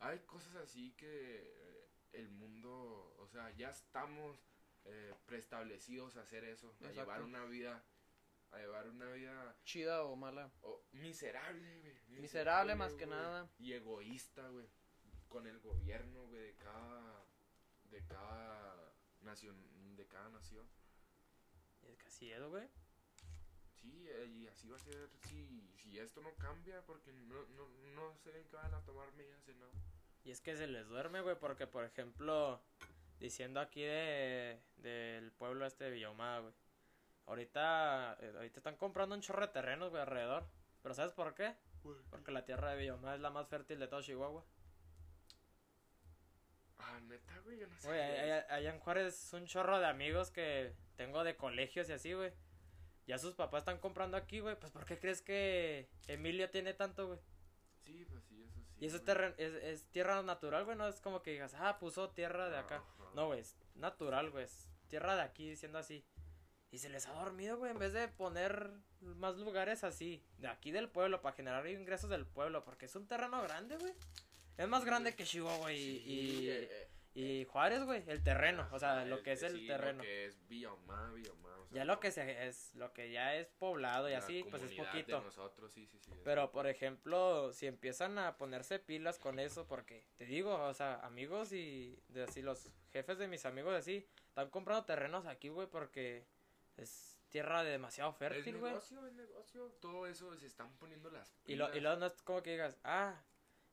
[0.00, 1.77] hay cosas así que
[2.12, 4.38] el mundo, o sea, ya estamos
[4.84, 7.84] eh, preestablecidos a hacer eso, a llevar una vida,
[8.50, 10.50] a llevar una vida Chida o mala.
[10.62, 12.20] oh, miserable, güey.
[12.20, 13.50] Miserable más que nada.
[13.58, 14.66] Y egoísta, güey.
[15.28, 17.24] Con el gobierno, güey, de cada,
[17.90, 20.66] de cada nación, de cada nación.
[21.82, 22.68] Y es que así es, güey.
[23.74, 27.68] Sí, eh, y así va a ser si, si esto no cambia, porque no, no,
[27.94, 29.72] no se ven que van a tomar medidas nada.
[30.28, 32.60] Y es que se les duerme, güey, porque, por ejemplo,
[33.18, 36.52] diciendo aquí de del pueblo este de Villahumada, güey.
[37.24, 40.46] Ahorita, eh, ahorita están comprando un chorro de terrenos, güey, alrededor.
[40.82, 41.54] ¿Pero sabes por qué?
[42.10, 44.44] Porque la tierra de Villahumada es la más fértil de todo Chihuahua.
[46.76, 47.88] Ah, neta, güey, yo no sé.
[47.88, 52.12] Güey, allá, en Juárez es un chorro de amigos que tengo de colegios y así,
[52.12, 52.34] güey.
[53.06, 54.60] Ya sus papás están comprando aquí, güey.
[54.60, 57.18] Pues, ¿por qué crees que Emilia tiene tanto, güey?
[57.82, 58.67] Sí, pues sí, eso sí.
[58.80, 59.16] Y eso es, güey.
[59.16, 60.76] terren- es, es tierra natural, güey.
[60.76, 62.82] No es como que digas, ah, puso tierra de acá.
[63.14, 64.44] No, güey, es natural, güey.
[64.44, 66.04] Es tierra de aquí, siendo así.
[66.70, 70.70] Y se les ha dormido, güey, en vez de poner más lugares así, de aquí
[70.70, 73.94] del pueblo, para generar ingresos del pueblo, porque es un terreno grande, güey.
[74.58, 76.88] Es más grande que Chihuahua y, Sí, y, eh, eh,
[77.20, 79.98] y Juárez, güey, el terreno, o sea, Ajá, lo que es el sí, terreno.
[79.98, 84.08] Lo que es o sea, Ya lo que se es, lo que ya es poblado
[84.08, 85.18] y así, pues es poquito.
[85.18, 86.12] De nosotros, sí, sí, sí.
[86.12, 90.72] es- Pero, por ejemplo, si empiezan a ponerse pilas con eso, porque te digo, o
[90.74, 95.48] sea, amigos y de así, los jefes de mis amigos así, están comprando terrenos aquí,
[95.48, 96.24] güey, porque
[96.76, 98.70] es tierra de demasiado fértil, güey.
[98.72, 99.66] negocio, es negocio.
[99.80, 101.82] Todo eso se están poniendo las Y, lo, y pilas.
[101.82, 103.20] luego no es como que digas, ah,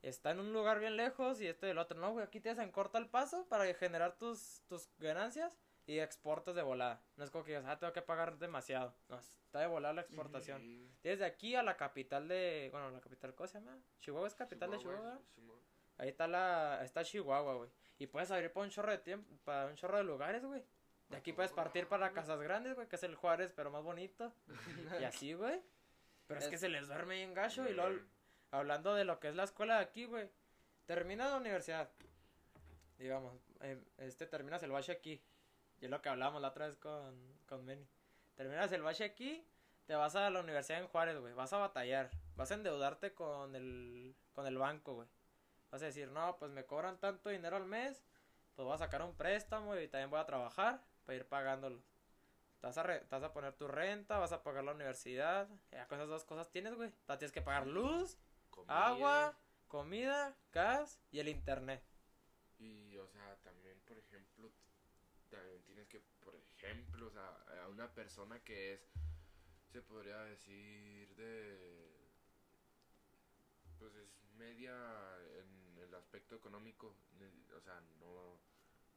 [0.08, 1.98] está en un lugar bien lejos y este del otro.
[2.00, 6.56] No, güey, aquí te hacen corta el paso para generar tus, tus ganancias y exportas
[6.56, 7.02] de volada.
[7.16, 8.96] No es como que digas, ah, tengo que pagar demasiado.
[9.10, 10.62] No, está de volada la exportación.
[10.62, 10.92] Ujú.
[11.04, 13.78] Desde aquí a la capital de, bueno, la capital, ¿cómo se llama?
[14.00, 15.20] Chihuahua es capital de Chihuahua.
[15.98, 17.70] Ahí está la, está Chihuahua, güey.
[17.98, 20.62] Y puedes abrir para un chorro de tiempo, para un chorro de lugares, güey.
[21.08, 24.34] De aquí puedes partir para Casas Grandes, güey, que es el Juárez, pero más bonito.
[25.00, 25.62] Y así, güey.
[26.28, 27.70] Pero es, Es- que se les duerme bien gacho.
[27.70, 28.06] Y luego, Ujú.
[28.58, 30.30] Hablando de lo que es la escuela de aquí, güey.
[30.86, 31.90] Terminas la universidad.
[32.98, 35.22] Digamos, eh, este terminas el bache aquí.
[35.80, 37.88] Y es lo que hablábamos la otra vez con, con Manny.
[38.36, 39.46] Terminas el bache aquí,
[39.86, 41.34] te vas a la universidad en Juárez, güey.
[41.34, 42.10] Vas a batallar.
[42.36, 45.08] Vas a endeudarte con el, con el banco, güey.
[45.72, 48.04] Vas a decir, no, pues me cobran tanto dinero al mes.
[48.56, 51.82] Pues voy a sacar un préstamo y también voy a trabajar para ir pagándolo.
[52.60, 55.48] Te vas, a vas a poner tu renta, vas a pagar la universidad.
[55.72, 56.92] Ya con esas dos cosas tienes, güey.
[57.06, 58.18] Tienes que pagar luz,
[58.56, 58.88] Comida.
[58.88, 59.38] agua,
[59.68, 61.84] comida, gas y el internet.
[62.60, 64.52] Y, o sea, también, por ejemplo,
[65.30, 67.28] también tienes que, por ejemplo, o sea,
[67.64, 68.82] a una persona que es,
[69.72, 72.10] se podría decir, de,
[73.78, 74.74] pues es media
[75.40, 78.40] en el aspecto económico, ne- o sea, no,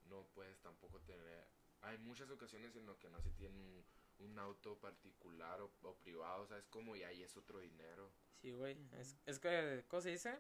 [0.09, 1.47] no puedes tampoco tener,
[1.83, 3.85] hay muchas ocasiones en las que no se tiene un,
[4.19, 6.67] un auto particular o, o privado, ¿sabes?
[6.67, 8.11] Como y ahí es otro dinero.
[8.41, 8.77] Sí, güey.
[8.93, 10.39] Es, es que, ¿cómo se dice?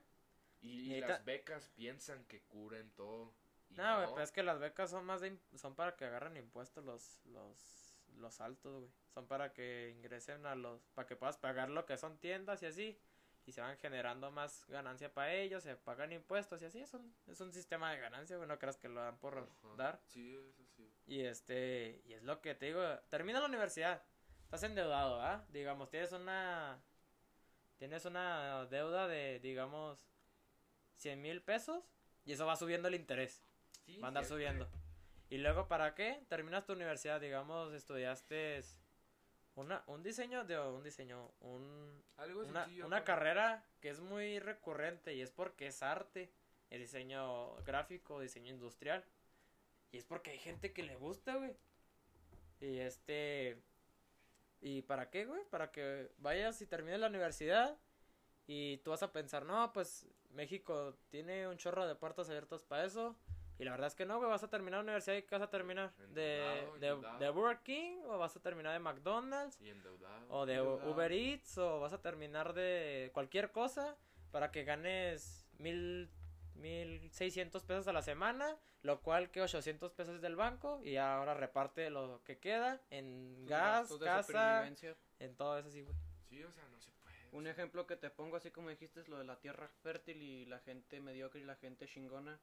[0.61, 3.35] Y, las becas piensan que cubren todo.
[3.69, 6.37] y No, güey, pero es que las becas son más de, son para que agarren
[6.37, 8.91] impuestos los, los, los altos, güey.
[9.14, 12.67] Son para que ingresen a los, para que puedas pagar lo que son tiendas y
[12.67, 12.99] así.
[13.47, 16.81] Y se van generando más ganancia para ellos, se pagan impuestos y así.
[16.81, 18.49] Es un, es un sistema de ganancia, güey.
[18.49, 19.77] No creas que lo dan por Ajá.
[19.77, 20.01] dar.
[20.07, 20.68] Sí, eso.
[21.09, 24.03] Y este, y es lo que te digo, termina la universidad,
[24.44, 25.42] estás endeudado, ¿ah?
[25.49, 26.83] Digamos, tienes una,
[27.79, 30.07] tienes una deuda de, digamos,
[30.97, 31.83] 100 mil pesos
[32.27, 33.42] y eso va subiendo el interés,
[33.87, 34.68] Sí, va a andar subiendo.
[35.31, 36.23] Y luego, ¿para qué?
[36.29, 38.62] Terminas tu universidad, digamos, estudiaste
[39.55, 44.40] una, un diseño, de un diseño, un, Algo una, sencillo, una carrera que es muy
[44.40, 46.31] recurrente y es porque es arte,
[46.68, 49.05] el diseño gráfico, diseño industrial.
[49.90, 51.57] Y es porque hay gente que le gusta, güey.
[52.61, 53.62] Y este...
[54.61, 55.44] ¿Y para qué, güey?
[55.51, 57.79] Para que vayas y termines la universidad
[58.48, 62.85] y tú vas a pensar, no, pues México tiene un chorro de puertas abiertas para
[62.85, 63.14] eso.
[63.59, 65.42] Y la verdad es que no, güey, vas a terminar la universidad y ¿qué vas
[65.42, 65.92] a terminar?
[66.14, 69.61] ¿De, Endeudado, de, de Burger King o vas a terminar de McDonald's?
[69.61, 70.27] Y endeudado.
[70.31, 70.90] O de Endeudado.
[70.90, 73.96] Uber Eats o vas a terminar de cualquier cosa
[74.31, 76.11] para que ganes mil,
[76.59, 80.97] mil seiscientos pesos a la semana, lo cual que 800 pesos es del banco y
[80.97, 84.66] ahora reparte lo que queda en Tus gas, casa,
[85.18, 85.97] en todo eso así, güey.
[86.29, 87.16] Sí, o sea, no se puede.
[87.33, 90.47] Un ejemplo que te pongo, así como dijiste, es lo de la tierra fértil y
[90.47, 92.38] la gente mediocre y la gente chingona.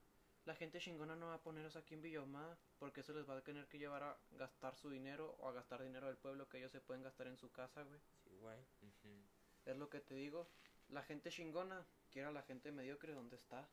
[0.46, 3.42] La gente chingona no va a ponerlos aquí en Villahumada porque eso les va a
[3.42, 6.72] tener que llevar a gastar su dinero o a gastar dinero del pueblo que ellos
[6.72, 8.00] se pueden gastar en su casa, güey.
[8.24, 8.60] Sí, güey.
[9.66, 10.48] Es lo que te digo.
[10.90, 13.68] La gente chingona quiere a la gente mediocre donde está.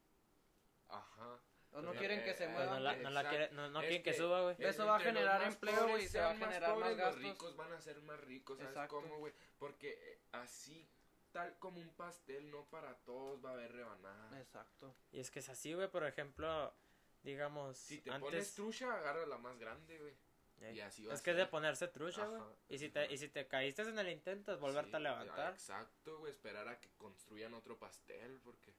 [0.92, 1.38] Ajá.
[1.74, 2.84] O no Pero, quieren que se eh, Pues no muevan.
[2.84, 3.28] la, no la Exacto.
[3.38, 4.56] quiere- no- no quieren que, que- suba, güey.
[4.58, 7.22] Eso va a generar empleo, güey, y se va a más generar más pobres, gastos.
[7.22, 8.94] Los ricos van a ser más ricos, ¿sabes Exacto.
[9.00, 9.32] cómo, güey?
[9.58, 10.86] Porque eh, así,
[11.32, 14.38] tal como un pastel, no para todos va a haber rebanada.
[14.38, 14.94] Exacto.
[15.12, 16.74] Y es que es así, güey, por ejemplo,
[17.22, 18.54] digamos, Si te pones antes...
[18.54, 20.14] trucha, agarra la más grande, güey.
[20.60, 22.40] Ey, Y así va es a que es de ponerse trucha, güey.
[22.68, 25.54] Y si te, y si te caíste en el intento es volverte a levantar.
[25.54, 26.30] Exacto, güey.
[26.32, 28.74] Esperar a que construyan otro pastel, porque,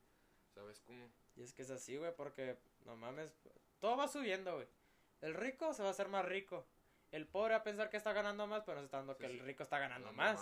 [0.54, 1.12] ¿sabes cómo?
[1.36, 3.32] Y es que es así, güey, porque, no mames,
[3.80, 4.68] todo va subiendo, güey.
[5.22, 6.66] El rico se va a hacer más rico.
[7.12, 9.28] El pobre va a pensar que está ganando más, pero no se está dando que
[9.28, 10.40] Sí, el rico está ganando No más.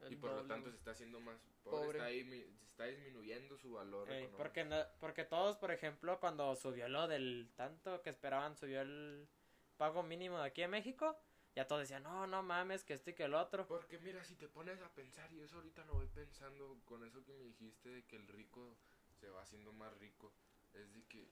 [0.00, 0.72] El Y por lo doble, tanto güey.
[0.72, 1.98] se está haciendo más pobre, Pobre.
[1.98, 2.24] Está, ahí,
[2.56, 7.06] se está disminuyendo su valor Ey, porque, no- porque todos, por ejemplo, cuando subió lo
[7.08, 9.28] del tanto que esperaban, subió el
[9.76, 11.16] pago mínimo de aquí en México,
[11.54, 13.66] ya todos decían, no, no mames, que esto y que el otro.
[13.66, 17.22] Porque mira, si te pones a pensar, y eso ahorita lo voy pensando con eso
[17.24, 18.76] que me dijiste de que el rico
[19.22, 20.32] se va haciendo más rico,
[20.74, 21.30] es de que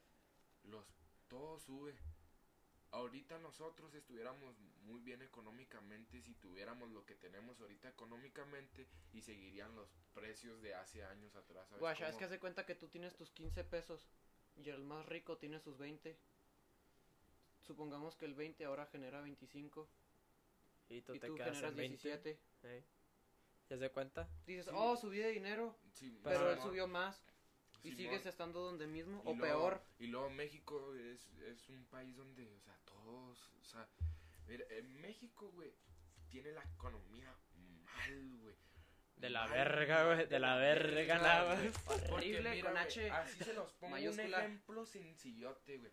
[0.63, 0.87] los
[1.27, 1.93] todo sube.
[2.93, 9.75] Ahorita nosotros estuviéramos muy bien económicamente si tuviéramos lo que tenemos ahorita económicamente y seguirían
[9.75, 11.67] los precios de hace años atrás.
[11.69, 14.07] ¿sabes Guacha, es que hace cuenta que tú tienes tus 15 pesos
[14.57, 16.17] y el más rico tiene sus 20.
[17.61, 19.89] supongamos que el 20 ahora genera 25
[20.89, 22.09] Y tú y te tú generas en 20.
[22.09, 22.41] 17.
[22.65, 22.85] Ey.
[23.69, 24.29] ¿Ya se cuenta?
[24.47, 24.73] Dices, Sí.
[24.75, 27.23] oh, subí de dinero, Sí, pero él subió más.
[27.83, 27.97] Y Simón.
[27.97, 29.83] sigues estando donde mismo, Y o luego- peor.
[29.99, 33.89] Y luego México es, es un país donde, o sea, todos, o sea,
[34.47, 35.73] mira, en México, güey,
[36.29, 37.35] tiene la economía
[37.85, 38.55] mal, güey.
[39.17, 40.27] De la Mal, verga, güey.
[40.29, 41.71] De la verga, la güey.
[42.11, 44.39] Horrible, mira, con güey, H Así se los pongo un mayúscula.
[44.45, 45.93] ejemplo sencillote, güey.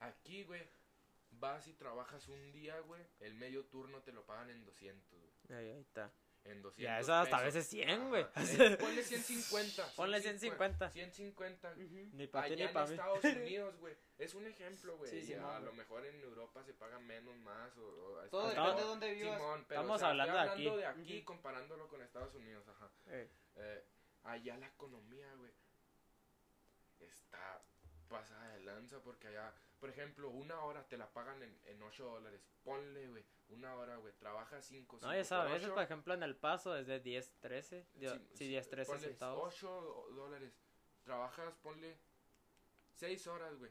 [0.00, 0.62] Aquí, güey,
[1.30, 5.58] vas y trabajas un día, güey, el medio turno te lo pagan en 200, güey.
[5.58, 6.12] Ahí, ahí está.
[6.48, 8.22] En 200 Ya, eso hasta a veces 100, güey.
[8.36, 9.86] Eh, Ponle 150.
[9.96, 10.90] Ponle 150.
[10.90, 11.72] 150.
[11.72, 12.10] Ujú.
[12.14, 12.92] Ni para ti ni para mí.
[12.94, 13.94] Estados Unidos, güey.
[14.18, 15.10] Es un ejemplo, güey.
[15.10, 17.76] Sí, a lo mejor en Europa se paga menos, más.
[17.78, 19.36] O, o- Todo depende de dónde vivas.
[19.38, 20.78] Simón, pero, Estamos o sea, hablando estoy hablando aquí.
[20.78, 22.90] de aquí comparándolo con Estados Unidos, ajá.
[23.10, 23.30] Ey.
[23.56, 23.84] Eh,
[24.24, 25.52] allá la economía, güey,
[27.00, 27.62] está
[28.08, 32.04] pasada de lanza porque allá, por ejemplo, una hora te la pagan en, en 8
[32.04, 32.40] dólares.
[32.64, 36.76] Ponle, güey, una hora, güey, trabajas 5, No, ya sabes, por ejemplo, en el paso
[36.76, 37.86] es de 10, 13.
[37.94, 39.54] dio- Sí, 10, 13 centavos.
[39.54, 40.52] 8 dólares.
[41.04, 41.96] Trabajas, ponle
[42.96, 43.70] 6 horas, güey.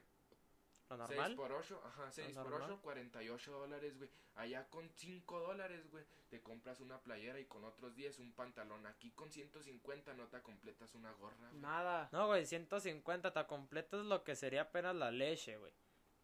[0.90, 1.36] Lo 6 normal.
[1.36, 2.70] por 8, ajá, 6 por normal.
[2.72, 4.08] 8, 48 dólares, güey.
[4.36, 8.86] Allá con 5 dólares, güey, te compras una playera y con otros 10 un pantalón.
[8.86, 11.60] Aquí con 150 no te completas una gorra, güey.
[11.60, 12.08] Nada.
[12.12, 15.72] No, güey, 150 te completas lo que sería apenas la leche, güey.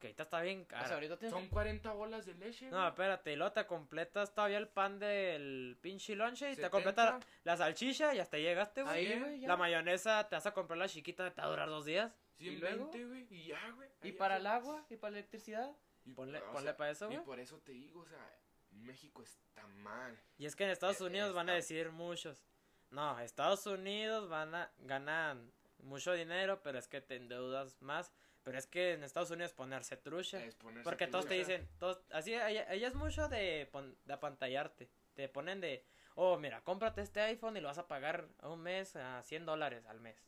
[0.04, 0.94] Que ahorita está bien O sea, cara.
[0.96, 2.88] ahorita tienes Son 40 bolas de leche, No, güey.
[2.88, 6.70] espérate, y luego te completas todavía el pan del pinche lonche y te 70.
[6.70, 8.94] completas la, la salchicha y hasta llegaste, güey.
[9.12, 9.48] Ahí, güey, ya.
[9.48, 12.14] La mayonesa te vas a comprar la chiquita, te va a durar dos días.
[12.38, 12.88] ¿Y ¿Y luego?
[12.90, 13.88] güey, y ya, güey.
[14.02, 14.84] ¿Y para ya el agua?
[14.90, 15.70] ¿Y para la electricidad?
[16.04, 17.24] y- Ponle, o ponle sea, para eso, Y güey.
[17.24, 18.38] por eso te digo, o sea,
[18.72, 20.20] México está mal.
[20.36, 22.44] Y es que en Estados Eh, Unidos van a decir muchos.
[22.90, 28.12] No, Estados Unidos van a ganan mucho dinero, pero es que te endeudas más.
[28.44, 30.44] Pero es que en Estados Unidos ponerse trucha.
[30.44, 31.52] Es ponerse Porque todos te trucha.
[31.52, 34.88] dicen, todos, así, ella, ella es mucho de, pon- de apantallarte.
[35.14, 35.82] Te ponen de,
[36.14, 39.46] oh, mira, cómprate este iPhone y lo vas a pagar a un mes a 100
[39.46, 40.22] dólares al mes.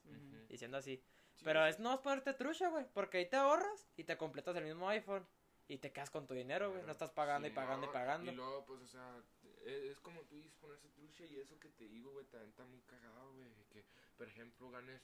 [0.49, 0.97] Diciendo así.
[1.35, 1.71] Sí, Pero sí.
[1.71, 2.87] es no es ponerte trucha, güey.
[2.95, 5.27] Porque ahí te ahorras y te completas el mismo iPhone.
[5.69, 6.77] Y te quedas con tu dinero, güey.
[6.79, 6.87] Claro.
[6.87, 8.31] No estás pagando y pagando y pagando.
[8.31, 9.17] Y luego, pues, o sea,
[9.65, 12.65] es, es como tú dices, ponerse trucha y eso que te digo, güey, también está
[12.65, 13.49] muy cagado, güey.
[13.73, 13.85] Que,
[14.17, 15.03] por ejemplo, ganes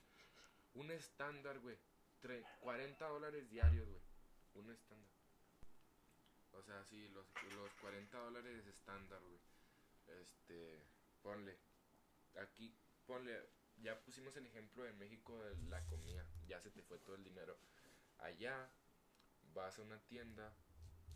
[0.74, 1.76] un estándar, güey,
[2.22, 4.02] tre- 40 dólares diarios, güey.
[4.54, 5.10] Un estándar.
[6.52, 9.40] O sea, sí, los, los 40 dólares estándar, güey.
[10.20, 10.82] Este,
[11.22, 11.58] ponle.
[12.40, 12.74] Aquí,
[13.06, 13.48] ponle.
[13.78, 16.26] Ya pusimos el ejemplo en México de la comida.
[16.46, 17.56] Ya se te fue todo el dinero.
[18.18, 18.70] Allá
[19.54, 20.52] vas a una tienda,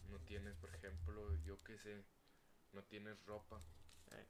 [0.08, 2.04] no tienes, por ejemplo, yo qué sé,
[2.72, 3.60] no tienes ropa.
[4.12, 4.26] Eh.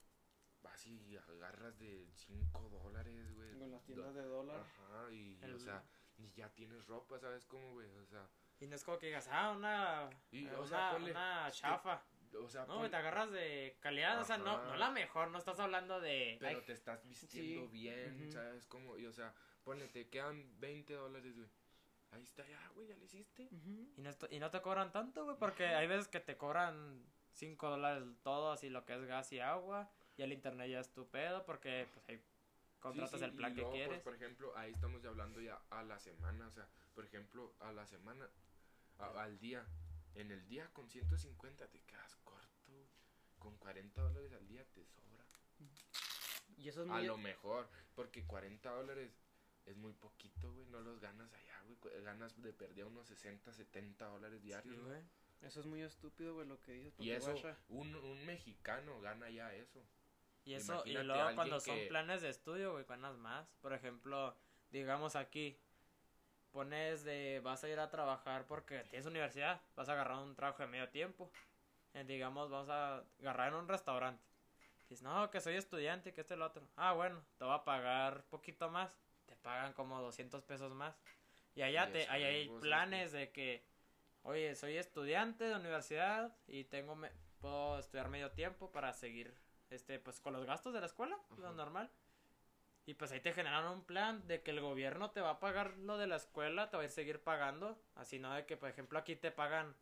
[0.63, 3.57] Vas y agarras de 5 dólares, güey.
[3.59, 4.61] Con las tiendas de dólar.
[4.61, 5.85] Ajá, y, El- o sea,
[6.19, 7.89] y ya tienes ropa, ¿sabes cómo, güey?
[7.99, 8.27] O sea,
[8.61, 12.03] Y no es como que digas, ah, una, Y, o una, sea, ponle- una chafa.
[12.41, 15.31] o sea, No, güey, pon- te agarras de calidad, o sea, no, no la mejor,
[15.31, 16.37] no estás hablando de...
[16.41, 18.33] pero ay, te estás vistiendo Sí, bien.
[18.33, 18.97] ¿sabes cómo?
[18.97, 21.49] Y, o sea, ponle, te quedan 20 dólares, güey.
[22.13, 23.43] Ahí está ya, güey, ya le hiciste.
[23.97, 27.69] Y, no y no te cobran tanto, güey, porque hay veces que te cobran 5
[27.69, 31.07] dólares todo, así lo que es gas y agua, y el internet ya es tu
[31.11, 32.23] pedo, porque pues ahí
[32.89, 34.03] contratas Sí, sí, el plan y que luego, pues, quieres.
[34.03, 37.73] por ejemplo, ahí estamos ya hablando ya a la semana, o sea, por ejemplo, a
[37.73, 38.29] la semana,
[38.99, 39.67] a- al día.
[40.15, 42.73] En el día con 150 te quedas corto,
[43.39, 45.25] con 40 dólares al día te sobra.
[46.57, 47.07] Y eso es A muy...
[47.07, 49.13] lo mejor, porque 40 dólares
[49.67, 54.07] es muy poquito, güey, no los ganas allá, güey, ganas de perder unos 60, 70
[54.07, 55.03] dólares diarios, Sí, güey.
[55.43, 56.99] Eso es muy estúpido, güey, lo que dices.
[56.99, 57.35] Y eso,
[57.69, 59.85] un, un mexicano gana ya eso.
[60.47, 63.47] Y eso, y luego cuando son que- planes de estudio, güey, ganas más.
[63.61, 64.35] Por ejemplo,
[64.71, 65.59] digamos aquí,
[66.53, 70.63] pones de, vas a ir a trabajar porque tienes universidad, vas a agarrar un trabajo
[70.63, 71.31] de medio tiempo.
[71.95, 74.23] Eh, digamos, vamos a agarrar en un restaurante.
[74.89, 76.63] Dices, no, que soy estudiante, que este lo otro.
[76.77, 78.97] Ah, bueno, te va a pagar poquito más.
[79.27, 80.95] Te pagan como 200 pesos más.
[81.57, 83.65] Y allá Y te, ahí hay algo, ¿sabes planes de que,
[84.23, 89.35] oye, soy estudiante de universidad y tengo, me- puedo estudiar medio tiempo para seguir,
[89.71, 91.57] este, pues con los gastos de la escuela, lo Ajá.
[91.57, 91.91] normal.
[92.87, 95.77] Y pues ahí te generan un plan de que el gobierno te va a pagar
[95.79, 97.77] lo de la escuela, te va a ir seguir pagando.
[97.97, 99.75] Así no de que, por ejemplo, aquí te pagan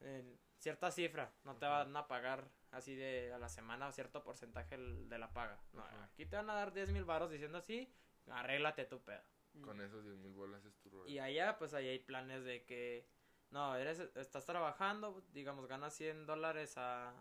[0.00, 4.78] eh, cierta cifra, no te van a pagar así de a la semana cierto porcentaje
[4.78, 5.60] de la paga.
[5.72, 6.04] No, Ajá.
[6.04, 7.92] aquí te van a dar 10 mil baros diciendo así,
[8.30, 9.22] arréglate tu pedo.
[9.60, 11.08] Con esos 10 mil bolas es tu rol.
[11.08, 13.06] Y allá, pues ahí hay planes de que,
[13.50, 17.12] no, eres, estás trabajando, digamos, ganas 100 dólares a,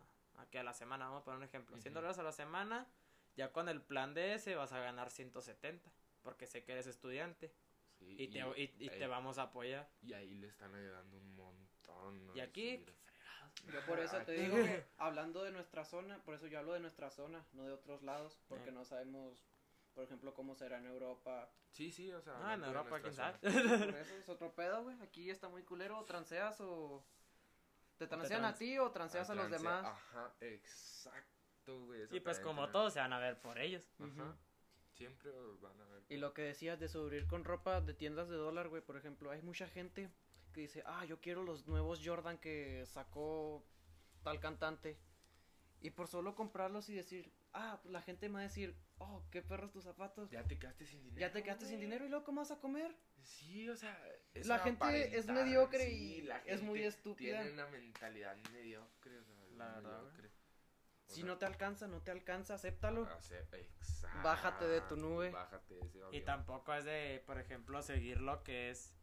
[0.42, 2.00] a, que a la semana, vamos a poner un ejemplo, 100 Ujú.
[2.00, 2.88] dólares a la semana,
[3.36, 7.54] ya con el plan de ese vas a ganar 170, porque sé que eres estudiante
[8.00, 9.88] Sí, y, te, y, y te vamos a apoyar.
[10.02, 12.32] Y ahí le están ayudando un montón.
[12.36, 12.84] Y aquí,
[13.72, 16.74] Yo por eso te Aquí- digo que hablando de nuestra zona, por eso yo hablo
[16.74, 18.74] de nuestra zona, no de otros lados, porque Eh.
[18.74, 19.46] no sabemos,
[19.94, 21.52] por ejemplo, cómo será en Europa.
[21.70, 22.34] Sí, sí, o sea.
[22.44, 23.38] Ah, en Europa, quién sabe.
[23.40, 23.52] Por
[23.96, 25.00] eso es otro pedo, güey.
[25.02, 27.06] Aquí está muy culero, o transeas o...
[28.02, 29.86] ¿Te transean a ti o transeas a los demás?
[29.86, 32.08] Ajá, exacto, güey.
[32.10, 33.88] Y pues como todos se van a ver por ellos.
[34.00, 34.36] Ajá.
[34.96, 36.04] Siempre van a ver.
[36.10, 39.30] Y lo que decías de subir con ropa de tiendas de dólar, güey, por ejemplo,
[39.30, 40.10] hay mucha gente
[40.52, 43.64] que dice, ah, yo quiero los nuevos Jordan que sacó
[44.24, 44.98] tal cantante.
[45.80, 49.24] Y por solo comprarlos y decir, ah, pues la gente me va a decir, oh,
[49.32, 50.30] qué perros tus zapatos.
[50.30, 51.20] Ya te quedaste sin dinero.
[51.20, 52.96] Ya te quedaste sin dinero y luego, ¿cómo vas a comer?
[53.22, 53.98] Sí, o sea.
[54.34, 57.42] es La gente es mediocre sí, y la es muy gente estúpida.
[57.42, 60.28] Tiene una mentalidad mediocre, o sea, La verdad, mediocre.
[60.28, 63.04] O Si sea, no te alcanza, no te alcanza, acéptalo.
[63.04, 65.30] exacto, Bájate de tu nube.
[65.32, 68.94] Bájate de ese Y tampoco es de, por ejemplo, seguir lo que es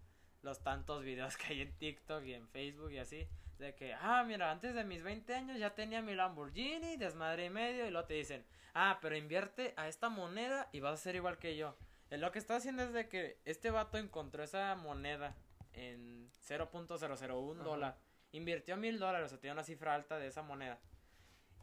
[0.42, 3.28] los tantos videos que hay en TikTok y en Facebook y así.
[3.58, 7.50] De que, ah, mira, antes de mis 20 años ya tenía mi Lamborghini, desmadre y
[7.50, 7.86] medio.
[7.86, 11.38] Y luego te dicen, ah, pero invierte a esta moneda y vas a ser igual
[11.38, 11.76] que yo.
[12.10, 15.36] Eh, Lo que está haciendo es de que este vato encontró esa moneda
[15.72, 17.64] en 0.001 Ajá.
[17.64, 17.98] dólar.
[18.30, 20.78] Invirtió mil dólares, o sea, tiene una cifra alta de esa moneda.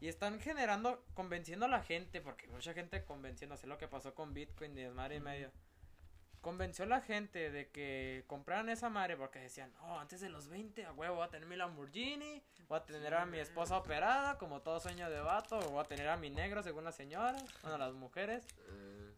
[0.00, 4.14] Y están generando, convenciendo a la gente, porque mucha gente convenciendo, así lo que pasó
[4.14, 5.50] con Bitcoin y desmadre y medio.
[6.46, 10.46] Convenció a la gente de que compraran esa madre porque decían, oh, antes de los
[10.48, 14.38] 20, a huevo, voy a tener mi Lamborghini, voy a tener a mi esposa operada,
[14.38, 17.78] como todo sueño de vato, voy a tener a mi negro, según las señoras, bueno,
[17.78, 18.46] las mujeres.
[18.68, 19.12] Eh,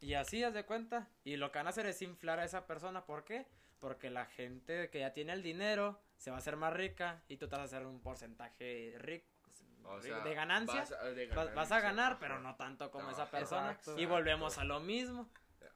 [0.00, 1.08] Y así, haz de cuenta.
[1.24, 3.06] Y lo que van a hacer es inflar a esa persona.
[3.06, 3.46] ¿Por qué?
[3.80, 7.38] Porque la gente que ya tiene el dinero se va a hacer más rica y
[7.38, 9.26] tú te vas a hacer un porcentaje rico
[9.84, 10.80] o sea, de ganancia.
[10.80, 13.70] vas a, de Vas, vas a ganar, pero no tanto como No, esa persona.
[13.70, 13.98] exacto.
[13.98, 15.30] Y volvemos a lo mismo.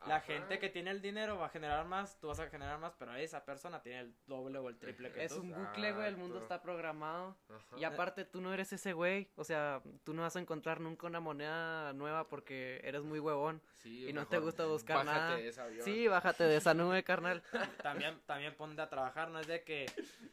[0.06, 0.26] La Ajá.
[0.26, 3.14] gente que tiene el dinero va a generar más, tú vas a generar más, pero
[3.14, 5.40] esa persona tiene el doble o el triple que Es tú.
[5.42, 7.36] un bucle, güey, el mundo está programado.
[7.48, 7.78] Ajá.
[7.78, 11.06] Y aparte tú no eres ese güey, o sea, tú no vas a encontrar nunca
[11.06, 13.62] una moneda nueva porque eres muy huevón.
[13.82, 15.36] Sí, y no te gusta buscar bájate nada.
[15.36, 15.84] de ese avión.
[15.84, 17.42] Sí, bájate de esa nube, carnal.
[17.82, 19.86] También, también ponte a trabajar, no es de que,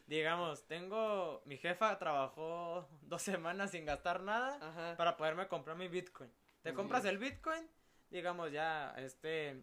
[0.06, 4.96] digamos, tengo, mi jefa trabajó dos semanas sin gastar nada Ajá.
[4.96, 6.30] para poderme comprar mi Bitcoin.
[6.62, 7.66] Te compras el Bitcoin,
[8.10, 9.62] digamos ya, este,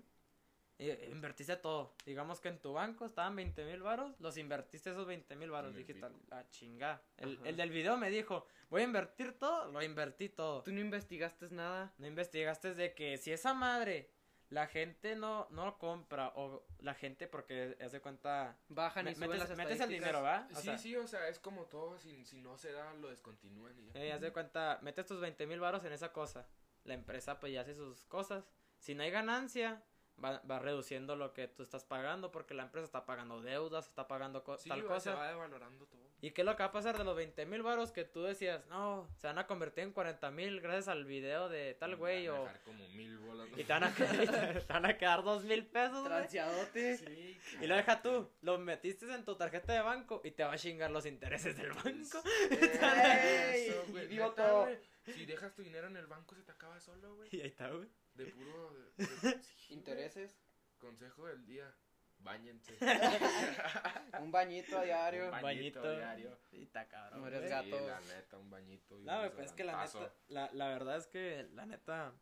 [0.79, 1.93] eh, invertiste todo.
[2.05, 5.75] Digamos que en tu banco estaban 20 mil varos, los invertiste esos 20 mil varos.
[5.75, 7.01] Dijiste, la chingada.
[7.17, 10.63] El, el del video me dijo, voy a invertir todo, lo invertí todo.
[10.63, 11.93] Tú no investigaste nada.
[11.97, 14.09] No investigaste de que si esa madre
[14.49, 19.31] la gente no, no lo compra o la gente porque hace cuenta Bajan y suben
[19.31, 20.47] metes, las metes el dinero, ¿va?
[20.53, 23.09] O Sí, sea, sí, o sea, es como todo, si, si no se da, lo
[23.09, 23.99] descontinúan y ya.
[24.01, 26.47] eh, haz de cuenta, metes tus 20 mil varos en esa cosa.
[26.87, 28.49] La empresa pues ya hace sus cosas.
[28.79, 29.83] Si no hay ganancia,
[30.23, 34.07] va, va reduciendo lo que tú estás pagando porque la empresa está pagando deudas, está
[34.07, 35.15] pagando co- Sí, tal se cosa.
[35.15, 36.07] va devalorando todo.
[36.19, 38.23] ¿Y qué es lo que va a pasar de los 20 mil varos que tú
[38.23, 38.65] decías?
[38.69, 42.37] No, se van a convertir en 40 mil gracias al video de tal güey van
[42.37, 42.43] a o...
[42.45, 43.47] dejar como mil bolas.
[43.55, 43.93] Y te van a,
[44.67, 46.05] te van a quedar dos mil pesos, güey.
[46.07, 46.97] Transeadote.
[46.97, 50.53] Sí, Y lo deja tú, lo metiste en tu tarjeta de banco y te va
[50.53, 52.23] a chingar los intereses del banco.
[52.49, 53.67] ¡Ey!
[53.69, 54.69] Eso, güey, Idiota.
[55.13, 57.29] Si dejas tu dinero en el banco se te acaba solo, güey.
[57.33, 57.89] Y ahí está, güey.
[58.13, 59.07] De puro de- de-
[59.43, 60.31] sí, Intereses.
[60.31, 60.47] güey.
[60.91, 61.73] Consejo del día.
[62.19, 62.75] Báñense.
[64.19, 65.25] Un bañito a diario.
[65.25, 65.81] Un bañito.
[65.81, 66.39] bañito diario.
[66.51, 67.21] Y está cabrón.
[67.21, 67.65] No eres gato.
[67.65, 68.99] Sí, la neta, un bañito.
[68.99, 71.65] y No, un güey, pues es que la neta, la, la verdad es que la
[71.67, 72.13] neta,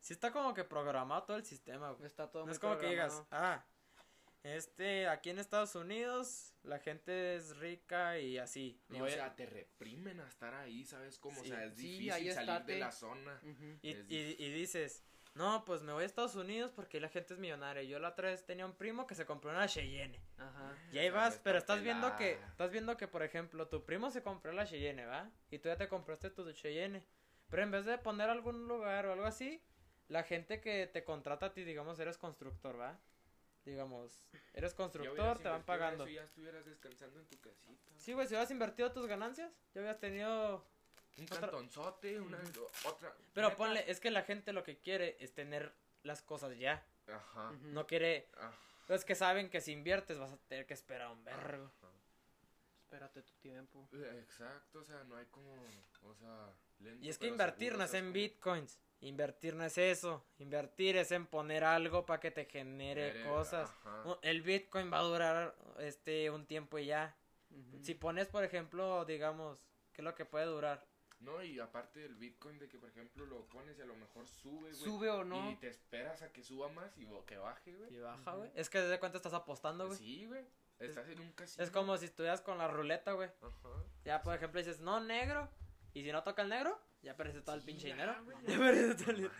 [0.00, 2.06] sí está como que programado todo el sistema, güey.
[2.06, 3.64] Está todo No muy es como que digas, ah,
[4.44, 8.80] este, aquí en Estados Unidos la gente es rica y así.
[8.88, 11.42] Me o sea, te reprimen a estar ahí, ¿sabes cómo?
[11.42, 11.50] Sí.
[11.50, 12.72] O sea, es Sí, difícil ahí salir estate.
[12.72, 13.40] de la zona.
[13.82, 15.02] Y, es y, y dices,
[15.34, 17.82] no, pues me voy a Estados Unidos porque la gente es millonaria.
[17.82, 20.20] Yo la otra vez tenía un primo que se compró una Cheyenne.
[20.38, 20.76] Ajá.
[20.92, 23.84] Y ahí vas, no pero está estás viendo que, estás viendo que, por ejemplo, tu
[23.84, 25.30] primo se compró la Cheyenne, ¿va?
[25.50, 27.04] Y tú ya te compraste tu Cheyenne.
[27.50, 29.60] Pero en vez de poner algún lugar o algo así,
[30.08, 33.00] la gente que te contrata a ti, digamos, eres constructor, ¿va?
[33.64, 34.20] Digamos,
[34.52, 36.04] eres constructor, te van pagando.
[36.04, 37.92] Eso ya estuvieras descansando en tu casita.
[37.96, 40.66] Sí, güey, si hubieras invertido tus ganancias, ya hubieras tenido...
[41.16, 42.38] Un Otra- cantonzote, una
[42.84, 43.14] otra.
[43.34, 43.56] Pero neta.
[43.56, 45.72] ponle, es que la gente lo que quiere es tener
[46.02, 46.84] las cosas ya.
[47.06, 47.52] Ajá.
[47.62, 48.28] No quiere...
[48.36, 48.52] ajá,
[48.88, 51.64] Es que saben que si inviertes vas a tener que esperar un vergo.
[51.78, 51.88] ajá.
[52.82, 53.88] Espérate tu tiempo.
[53.92, 55.52] Exacto, o sea, no hay como.
[56.02, 58.78] O sea, lento, Y es que invertir no es ¿sabes en bitcoins.
[59.04, 60.24] Invertir no es eso.
[60.38, 63.70] Invertir es en poner algo para que te genere cosas.
[63.70, 64.18] ajá.
[64.22, 67.16] El bitcoin va a durar este un tiempo y ya.
[67.82, 69.58] Si pones, por ejemplo, digamos,
[69.92, 70.84] ¿qué es lo que puede durar?
[71.20, 74.26] No, y aparte del Bitcoin, de que por ejemplo lo pones y a lo mejor
[74.26, 74.74] sube, güey.
[74.74, 75.50] Sube o no.
[75.52, 77.94] Y te esperas a que suba más y bo- que baje, güey.
[77.94, 78.50] Y baja, güey.
[78.54, 79.98] Es que desde cuánto estás apostando, güey.
[79.98, 80.44] Sí, güey.
[80.80, 81.64] Estás en un casino.
[81.64, 83.30] Es como si estuvieras con la ruleta, güey.
[83.40, 83.68] Ajá.
[84.04, 85.48] Ya, por ejemplo, dices, no, negro.
[85.94, 88.14] Y si no toca el negro, ya perdiste todo el pinche dinero.
[88.24, 88.58] güey, Ya ya.
[88.58, 89.34] perdiste todo el dinero.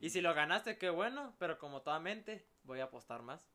[0.00, 1.34] Y si lo ganaste, qué bueno.
[1.38, 3.46] Pero como toda mente, voy a apostar más.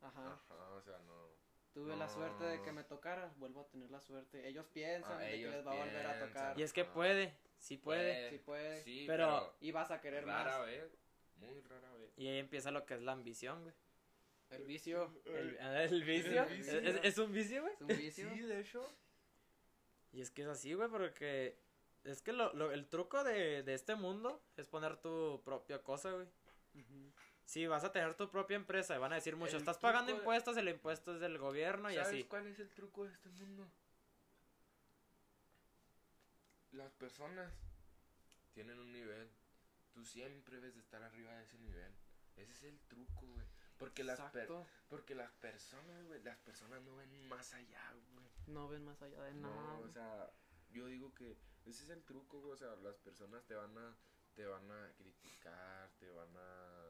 [0.00, 0.40] Ajá.
[0.48, 1.28] Ajá, o sea, no.
[1.72, 4.48] Tuve la suerte de que me tocara, vuelvo a tener la suerte.
[4.48, 6.58] Ellos piensan Ah, de que les va a volver a tocar.
[6.58, 8.30] Y es que puede, sí puede.
[8.30, 8.82] Sí puede.
[8.82, 10.66] Sí, Pero- pero, Y vas a querer rara más.
[10.66, 10.90] vez.
[11.36, 12.10] Muy rara vez.
[12.16, 13.74] Y ahí empieza lo que es la ambición, güey.
[14.50, 15.14] El vicio.
[15.26, 16.42] El, el vicio.
[16.42, 16.80] El vicio.
[16.80, 17.74] ¿Es, es un vicio, güey.
[17.74, 18.30] Es un vicio.
[18.32, 18.84] Sí, de hecho.
[20.10, 21.58] Y es que es así, güey, porque
[22.12, 26.12] es que lo, lo- el truco de, de este mundo es poner tu propia cosa,
[26.12, 26.26] güey.
[27.44, 30.12] Si vas a tener tu propia empresa y van a decir mucho, El estás pagando
[30.12, 32.24] de- impuestos, el impuesto es del gobierno y ¿Sabes así.
[32.24, 33.66] cuál es el truco de este mundo?
[36.72, 37.52] Las personas
[38.52, 39.28] tienen un nivel.
[39.94, 41.92] Tú siempre debes de estar arriba de ese nivel.
[42.36, 43.46] Ese es el truco, güey.
[43.78, 44.66] Porque las, per- Exacto.
[44.88, 48.26] porque las personas, güey, las personas no ven más allá, güey.
[48.46, 49.54] No ven más allá de nada.
[49.54, 50.30] No, o sea,
[50.70, 51.36] yo digo que
[51.70, 52.52] ese es el truco, güey.
[52.52, 53.96] O sea, las personas te van a,
[54.34, 56.86] te van a criticar, te van a...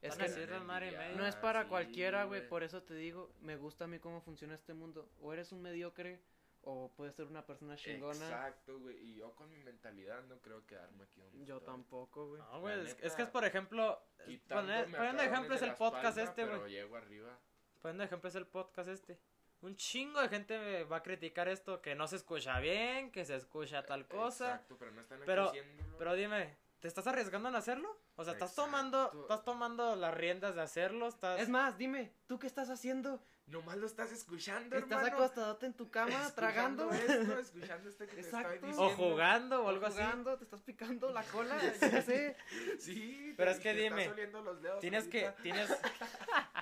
[0.00, 2.46] es Van que a decir no es para sí, cualquiera, güey.
[2.46, 5.10] Por eso te digo, me gusta a mí cómo funciona este mundo.
[5.20, 6.20] O eres un mediocre,
[6.62, 8.26] o puedes ser una persona chingona.
[8.26, 8.96] Exacto, güey.
[8.98, 11.66] Y yo con mi mentalidad no creo quedarme aquí donde Yo estoy.
[11.74, 12.42] tampoco, güey.
[12.42, 14.02] No, güey, es, que es por ejemplo,
[14.48, 16.72] poniendo cabrones ejemplo es el podcast espalda, este, güey.
[16.72, 17.38] llego arriba.
[17.80, 19.18] Poniendo ejemplo es el podcast este.
[19.60, 23.34] Un chingo de gente va a criticar esto, que no se escucha bien, que se
[23.36, 24.46] escucha tal cosa.
[24.52, 25.52] Exacto, pero no están Pero-.
[25.98, 27.98] Pero dime, ¿te estás arriesgando en hacerlo?
[28.14, 28.70] O sea, estás Exacto.
[28.70, 31.40] tomando, estás tomando las riendas de hacerlo, estás...
[31.40, 33.20] Es más, dime, ¿tú qué estás haciendo?
[33.46, 35.16] Nomás lo estás escuchando, ¿Estás hermano.
[35.16, 36.90] acostadote en tu cama, Escuchando tragando?
[36.92, 38.52] esto, escuchando esto que te Exacto.
[38.54, 38.94] estoy o diciendo.
[38.96, 39.96] jugando o algo así.
[39.96, 42.36] jugando, te estás picando la cola, ya sé.
[42.78, 45.70] Sí, Pero es que te dime, estás oliendo los dedos Tienes que, tienes...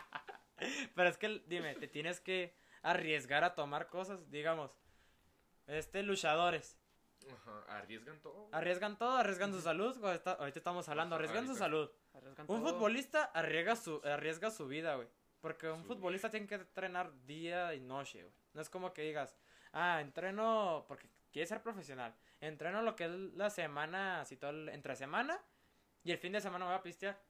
[0.95, 4.71] Pero es que, dime, te tienes que arriesgar a tomar cosas, digamos.
[5.67, 6.79] Este, luchadores.
[7.33, 8.49] Ajá, arriesgan todo.
[8.53, 9.97] Arriesgan todo, arriesgan su salud.
[10.15, 11.91] está- ahorita estamos hablando, Ajá, arriesgan su salud.
[12.15, 12.73] Arriesgan Un todo.
[12.73, 15.09] futbolista arriesga su, arriesga su vida, güey.
[15.41, 18.35] Porque un Su futbolista tiene que entrenar día y noche, güey.
[18.55, 19.37] No es como que digas,
[19.73, 22.15] ah, entreno porque quiere ser profesional.
[22.41, 25.41] Entreno lo que es la semana, así todo el, entre semana.
[26.05, 27.21] Y el fin de semana me voy a pistear.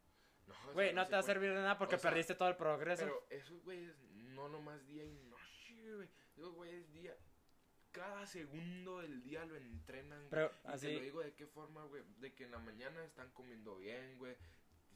[0.47, 2.49] No, Güey, no se te va a servir de nada porque O sea, perdiste todo
[2.49, 3.05] el progreso.
[3.05, 5.19] Pero esos güeyes no nomás día y
[5.95, 6.09] güey.
[6.37, 7.15] Esos güeyes día.
[7.93, 10.19] Cada segundo del día lo entrenan.
[10.19, 10.31] güey.
[10.31, 12.03] Pero y te lo así, digo de qué forma, güey.
[12.19, 14.37] De que en la mañana están comiendo bien, güey.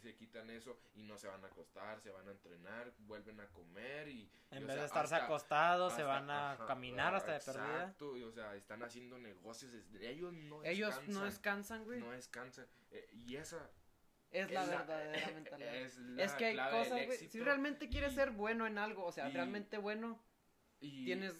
[0.02, 3.46] Se quitan eso y no se van a acostar, se van a entrenar, vuelven a
[3.48, 4.30] comer y.
[4.50, 7.14] en y, o vez sea, de estarse hasta- acostados, se hasta- van a ajá, caminar
[7.14, 7.64] hasta de perdida.
[7.82, 9.72] Exacto, y, o sea, están haciendo negocios.
[9.72, 12.00] desde- ellos no Ellos no descansan, descansan, güey.
[12.00, 12.66] No descansan.
[12.92, 13.70] eh, y esa
[14.30, 15.74] es la es verdadera mentalidad.
[15.74, 17.18] Es, la Es que hay cosas, güey.
[17.28, 20.18] Si realmente quieres y- ser bueno en algo, o sea, y- realmente bueno,
[20.80, 21.34] y- tienes.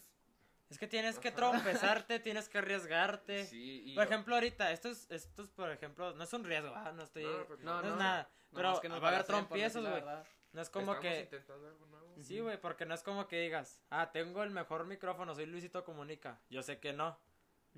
[0.68, 3.44] Es que tienes que trompezarte, tienes que arriesgarte.
[3.46, 6.44] Sí, y Por yo- ejemplo, ahorita, esto es, esto es, por ejemplo, no es un
[6.44, 7.24] riesgo, ah, no estoy...
[7.24, 7.96] No, No, no, es no.
[7.96, 8.30] nada.
[8.52, 9.94] Pero nomás que nos va a haber trompiezos, güey.
[9.94, 10.24] verdad.
[10.52, 11.20] No es como estamos que...
[11.22, 12.14] intentando algo nuevo.
[12.22, 15.84] Sí, güey, porque no es como que digas, ah, tengo el mejor micrófono, soy Luisito
[15.84, 16.40] Comunica.
[16.50, 17.18] Yo sé que no.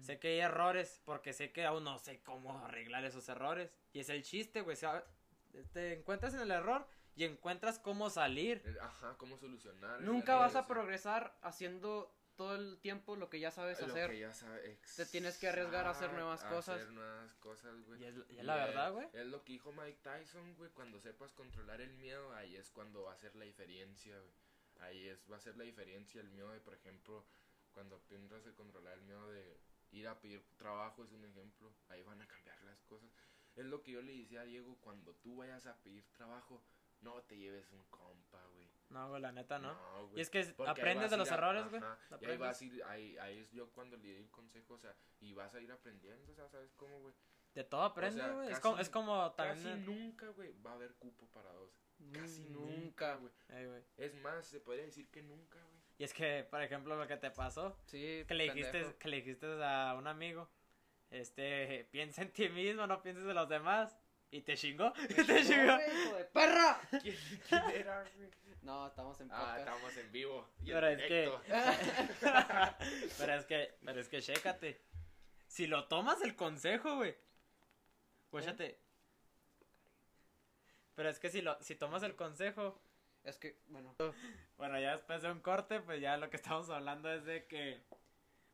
[0.00, 3.70] Sé que hay errores, porque sé que aún no sé cómo arreglar esos errores.
[3.92, 4.76] Y es el chiste, güey.
[5.72, 8.62] Te encuentras en el error y encuentras cómo salir.
[8.64, 10.00] Eh, Ajá, cómo solucionar.
[10.00, 14.10] Nunca vas a progresar haciendo todo el tiempo lo que ya sabes Lo hacer.
[14.10, 16.76] que ya sabe- Te tienes que arriesgar a hacer nuevas a cosas.
[16.80, 18.00] hacer nuevas cosas, güey.
[18.02, 19.06] Y es, y es Y la verdad, güey.
[19.12, 20.70] Es lo que dijo Mike Tyson, güey.
[20.70, 24.32] Cuando sepas controlar el miedo, ahí es cuando va a ser la diferencia, güey.
[24.80, 27.24] Ahí es, va a ser la diferencia el miedo de, por ejemplo,
[27.72, 29.60] cuando aprendas a controlar el miedo de
[29.92, 31.72] ir a pedir trabajo, es un ejemplo.
[31.90, 33.10] Ahí van a cambiar las cosas.
[33.54, 36.64] Es lo que yo le decía a Diego, cuando tú vayas a pedir trabajo,
[37.03, 38.68] no te lleves un compa, güey.
[38.90, 39.74] No, güey, la neta, ¿no?
[40.09, 40.18] güey.
[40.18, 41.82] Y es que Porque aprendes de los a- errores, güey.
[42.20, 44.78] Y ahí vas a ir, ahí, ahí es yo cuando le di el consejo, o
[44.78, 47.14] sea, y vas a ir aprendiendo, o sea, ¿sabes cómo, güey?
[47.55, 48.46] De todo aprendes, sea, güey.
[48.48, 49.84] es, casi- como, es como Casi también...
[49.86, 51.70] nunca, güey, va a haber cupo para dos.
[52.12, 53.32] Casi Mm, nunca, güey.
[53.50, 53.82] Ey, güey.
[53.96, 55.82] Es más, se podría decir que nunca, güey.
[55.98, 58.98] Y es que, por ejemplo, lo que te pasó, Sí, que le dijiste, pendejo.
[58.98, 60.48] que le dijiste a un amigo,
[61.11, 63.96] este, piensa en ti mismo, no pienses en los demás.
[64.33, 65.74] Y te chingó, y te chingó.
[65.76, 66.80] güey, hijo de perra.
[67.03, 67.16] ¿Quién,
[67.49, 68.30] quién era, güey?
[68.62, 69.59] No, estamos en Ah, podcast.
[69.59, 70.49] estamos en vivo.
[70.62, 71.33] Y Pero en es que-
[73.18, 74.80] pero es que, pero es que chécate.
[75.49, 77.14] Si lo tomas el consejo, güey.
[78.30, 78.78] Guáchate.
[80.95, 82.80] Pero es que si lo, si tomas el consejo,
[83.24, 83.95] Es que, bueno.
[84.57, 87.83] bueno, ya después de un corte, pues ya lo que estamos hablando es de que,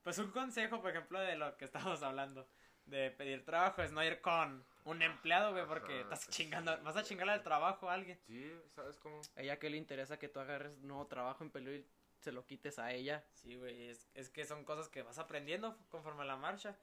[0.02, 2.48] pues un consejo, por ejemplo, de lo que estamos hablando.
[2.88, 6.82] De pedir trabajo es no ir con un empleado, güey, porque Ajá, estás chingando, sí,
[6.82, 8.18] vas a chingarle al trabajo a alguien.
[8.26, 9.20] Sí, ¿sabes cómo?
[9.36, 11.86] A ella que le interesa que tú agarres nuevo trabajo en Pelú y
[12.20, 13.24] se lo quites a ella.
[13.34, 16.76] Sí, güey, es, es que son cosas que vas aprendiendo conforme a la marcha.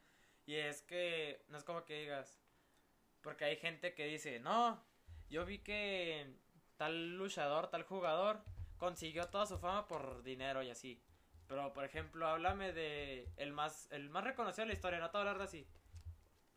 [0.45, 2.39] Y es que no es como que digas,
[3.21, 4.83] porque hay gente que dice, no,
[5.29, 6.27] yo vi que
[6.77, 8.43] tal luchador, tal jugador
[8.77, 11.01] consiguió toda su fama por dinero y así.
[11.47, 15.17] Pero, por ejemplo, háblame de el más, el más reconocido de la historia, no te
[15.17, 15.67] voy a hablar de así.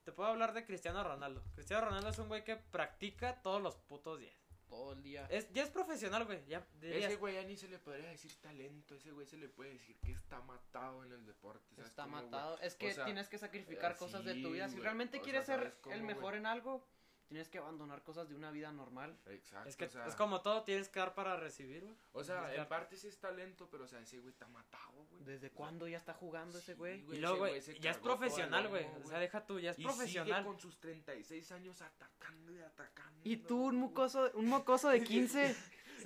[0.09, 1.44] Te puedo hablar de Cristiano Ronaldo.
[1.54, 4.34] Cristiano Ronaldo es un güey que practica todos los putos días.
[4.66, 5.26] Todo el día.
[5.28, 6.46] Es, ya es profesional, güey.
[6.46, 9.50] Ya dirías, Ese güey ya ni se le podría decir talento, ese güey se le
[9.50, 11.74] puede decir que está matado en el deporte.
[11.74, 12.24] ¿sabes Está cómo, güey?
[12.30, 12.59] matado.
[12.61, 14.66] Es que O sea, tienes que sacrificar eh, cosas de tu vida.
[14.68, 14.82] Si güey.
[14.84, 16.14] realmente O quieres sea, ser ¿sabes cómo, el güey?
[16.14, 16.88] mejor en algo,
[17.28, 19.16] tienes que abandonar cosas de una vida normal.
[19.26, 21.96] Exacto, es que o sea, es como todo, tienes que dar para recibir, güey.
[22.12, 25.24] O sea, en parte sí es talento, pero o sea, ese güey está matado, güey.
[25.24, 27.02] ¿Desde O sea, cuándo ya está jugando ese sí, güey?
[27.02, 27.18] güey.
[27.18, 28.86] Y luego, ese güey, ya es profesional, güey.
[29.04, 30.38] O sea, deja tú, ya es y profesional.
[30.38, 33.20] sigue con sus 36 años atacando y atacando.
[33.24, 35.56] Y tú, un mocoso, un mocoso de 15.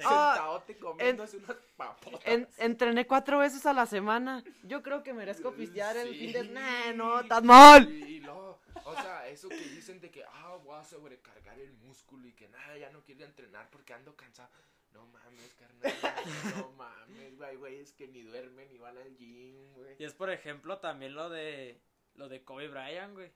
[0.04, 2.20] Ah, Sentadote comiéndose unas papotas.
[2.26, 4.42] en- entrené cuatro veces a la semana.
[4.64, 6.44] Yo creo que merezco pistear el fin de...
[6.48, 7.90] Nah, no, estás mal.
[7.92, 11.72] Y, y luego, o sea, eso que dicen de que, ah, voy a sobrecargar el
[11.74, 14.50] músculo y que nada, ya no quiero entrenar porque ando cansado.
[14.92, 15.92] No mames, carnal.
[16.56, 19.96] No mames, güey, güey, es que ni duermen ni van al gym, güey.
[19.98, 21.80] Y es, por ejemplo, también lo de
[22.14, 23.32] lo de Kobe Bryant, güey.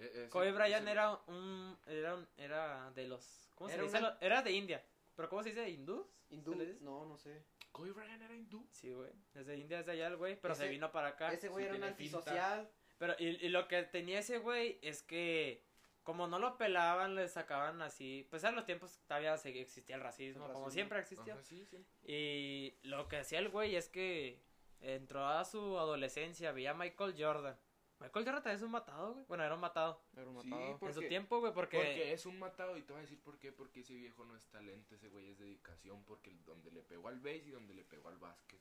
[0.00, 3.98] E- Kobe Bryant era un era un, era de los ¿cómo se dice?
[3.98, 4.84] una- Era de India.
[5.18, 5.68] Pero ¿cómo se dice?
[5.68, 6.06] ¿Hindús?
[6.30, 6.52] Hindú.
[6.52, 6.78] ¿Se le dice?
[6.80, 7.42] No, no sé.
[7.72, 8.64] Kobe Bryant era hindú.
[8.70, 9.10] Sí, güey.
[9.34, 11.32] Es de India, es de allá el güey, pero se vino para acá.
[11.32, 12.70] Ese güey sí era un antisocial.
[12.98, 15.64] Pero y, y lo que tenía ese güey es que
[16.04, 20.46] como no lo pelaban, le sacaban así, pues en los tiempos todavía existía el racismo,
[20.46, 20.70] El como racismo.
[20.70, 21.34] siempre existió.
[21.34, 21.84] Ajá, sí, sí.
[22.04, 24.40] Y lo que hacía el güey es que
[24.80, 27.58] entró a su adolescencia, veía a Michael Jordan.
[28.00, 29.24] Michael Jordan es un matado, güey.
[29.26, 30.00] Bueno, era un matado.
[30.16, 30.78] Era un Sí, matado.
[30.88, 31.76] En su tiempo, güey, porque...
[31.78, 34.36] Porque es un matado y te voy a decir por qué, porque ese viejo no
[34.36, 37.84] es talento, ese güey es dedicación, porque donde le pegó al base y donde le
[37.84, 38.60] pegó al básquet.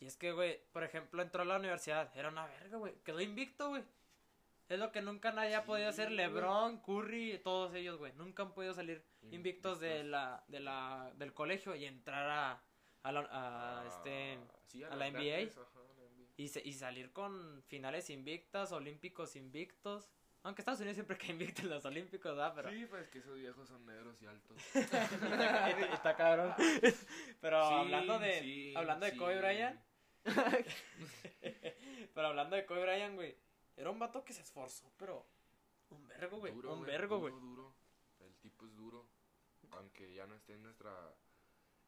[0.00, 2.10] Y es que, güey, por ejemplo, entró a la universidad.
[2.16, 2.94] Era una verga, güey.
[3.04, 3.84] Quedó invicto, güey.
[4.68, 6.10] Es lo que nunca nadie ha podido hacer.
[6.10, 8.12] LeBron, Curry, todos ellos, güey.
[8.14, 10.10] Nunca han podido salir invictos de Invictos.
[10.10, 12.62] la, de la, del colegio y entrar a,
[13.02, 15.20] a, la, a, Ah, este, sí, a la NBA.
[15.20, 15.58] grandes,
[16.36, 20.10] y, se- y salir con finales invictas, olímpicos invictos.
[20.44, 22.52] Aunque Estados Unidos siempre cae invicto en los olímpicos, ¿verdad?
[22.54, 22.70] Pero...
[22.70, 24.56] Sí, pues que esos viejos son negros y altos.
[24.74, 25.04] está,
[25.94, 26.54] está cabrón.
[27.40, 29.18] Pero Sí, hablando de, sí, hablando de sí.
[29.18, 29.80] Kobe Bryant,
[32.14, 33.36] pero hablando de Kobe Bryant, güey,
[33.76, 35.26] era un vato que se esforzó, pero
[35.90, 37.32] un vergo, güey, Duro, un vergo, güey.
[37.34, 37.74] Duro.
[38.20, 39.06] El tipo es duro.
[39.72, 40.92] Aunque ya no esté en nuestra.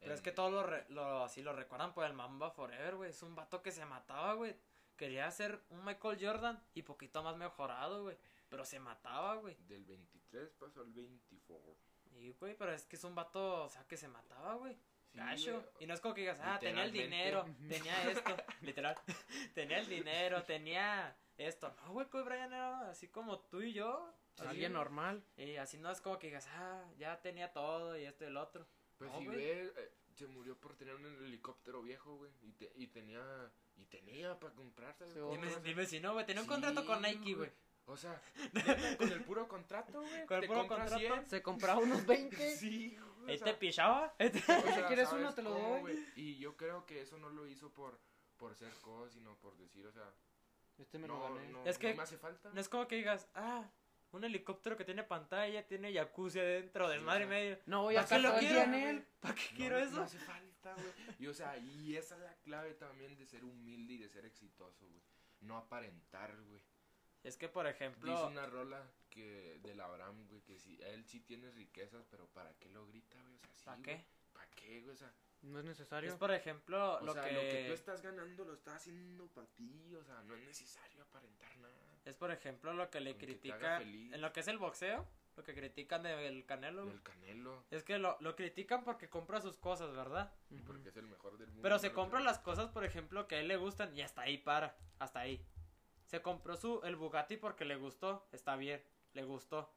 [0.01, 3.11] Pero es que todos lo, re- lo- así lo recuerdan por el Mamba Forever, güey.
[3.11, 4.55] Es un vato que se mataba, güey.
[4.97, 8.17] Quería ser un Michael Jordan y poquito más mejorado, güey.
[8.49, 9.57] Pero se mataba, güey.
[9.67, 11.75] Del 23 pasó al 24.
[12.17, 14.75] Y, güey, pero es que es un vato, o sea, que se mataba, güey.
[15.11, 15.53] Sí, Gacho.
[15.61, 15.67] güey.
[15.81, 18.97] Y no es como que digas, ah, tenía el dinero, tenía esto, literal.
[19.55, 21.75] tenía el dinero, tenía esto.
[21.85, 24.13] No, güey, Kobe Bryant era así como tú y yo.
[24.41, 25.25] Alguien normal.
[25.37, 28.37] Y así no es como que digas, ah, ya tenía todo y esto y el
[28.37, 28.67] otro.
[28.99, 29.37] Pues No, si güey.
[29.39, 32.31] ves, eh, se murió por tener un helicóptero viejo, güey.
[32.43, 33.53] Y, te- y tenía.
[33.77, 35.11] Y tenía para comprarse.
[35.11, 35.37] Sí, güey.
[35.41, 37.51] Dime, dime si no, güey, tenía un contrato con Nike, güey.
[37.87, 38.19] O sea,
[38.99, 40.27] con el puro contrato, güey.
[40.27, 40.97] Con el puro contrato.
[40.99, 41.27] 100.
[41.29, 42.37] Se compraba unos 20.
[42.57, 43.31] Sí, güey.
[43.31, 44.15] Ahí o te sea, pichaba.
[44.19, 45.35] o sea, ¿Quieres ¿sabes uno?
[45.35, 45.81] Te lo doy.
[45.81, 45.99] güey?
[46.17, 47.99] Y yo creo que eso no lo hizo por,
[48.39, 50.09] por ser cos, sino por decir, o sea,
[50.79, 51.49] Este me lo no, gané.
[51.51, 52.51] no, Es que- no me hace falta.
[52.53, 53.69] No es como que digas, ah,
[54.15, 57.59] un helicóptero que tiene pantalla, tiene jacuzzi adentro, Sí, desmadre o y sea, medio.
[57.67, 58.55] No voy a ¿Para qué estar lo quiero?
[58.55, 59.07] día en él.
[59.21, 60.03] ¿Para qué No, quiero no eso?
[60.03, 60.93] hace falta, güey.
[61.19, 64.25] Y o sea, y esa es la clave también de ser humilde y de ser
[64.25, 65.03] exitoso, güey.
[65.41, 66.63] No aparentar, güey.
[67.23, 71.21] Es que, por ejemplo, Dice una rola que del Abraham, güey, que si él sí
[71.21, 73.37] tiene riquezas, pero ¿para qué lo grita, güey?
[73.37, 74.05] O sea, sí, ¿para qué?
[74.33, 74.93] ¿Para qué, güey?
[74.95, 75.13] O sea,
[75.43, 76.11] No es necesario.
[76.11, 77.33] Es por ejemplo o lo, sea, que...
[77.33, 81.03] lo que tú estás ganando lo estás haciendo para ti, o sea, no es necesario
[81.03, 81.94] aparentar nada.
[82.05, 84.13] Es por ejemplo lo que le critican feliz.
[84.13, 86.85] en lo que es el boxeo, lo que critican del Canelo.
[86.85, 86.95] güey.
[86.95, 90.33] El Canelo, Es que lo, lo critican porque compra sus cosas, ¿verdad?
[90.51, 91.63] y porque es el mejor del mundo.
[91.63, 94.39] Pero se compra las cosas, por ejemplo, que a él le gustan y hasta ahí
[94.39, 95.45] para, hasta ahí.
[96.05, 98.83] Se compró su el Bugatti porque le gustó, está bien,
[99.15, 99.73] le gustó.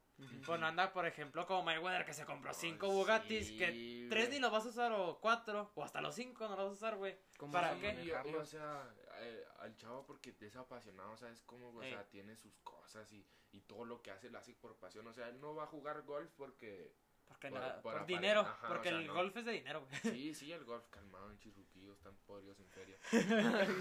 [0.47, 4.39] Bueno, anda, por ejemplo, como Mayweather que se compró cinco Bugattis, sí, que tres ni
[4.39, 6.95] los vas a usar o cuatro, o hasta los cinco no los vas a usar,
[6.97, 7.15] güey.
[7.37, 7.89] ¿Cómo ¿Para qué?
[7.89, 8.41] Y, y, manejarlo?
[8.41, 11.69] o sea, eh, al chavo porque es apasionado, ¿sabes cómo?
[11.69, 15.05] O sea, tiene sus cosas y, y todo lo que hace lo hace por pasión.
[15.07, 16.93] O sea, él no va a jugar golf porque...
[17.27, 19.13] Porque Por- nada, por por, apare- dinero, ajá, porque o sea, el no.
[19.13, 19.99] golf es de dinero, güey.
[20.15, 22.97] Sí, sí, el golf calmado en Chirruquillo, están podridos en feria.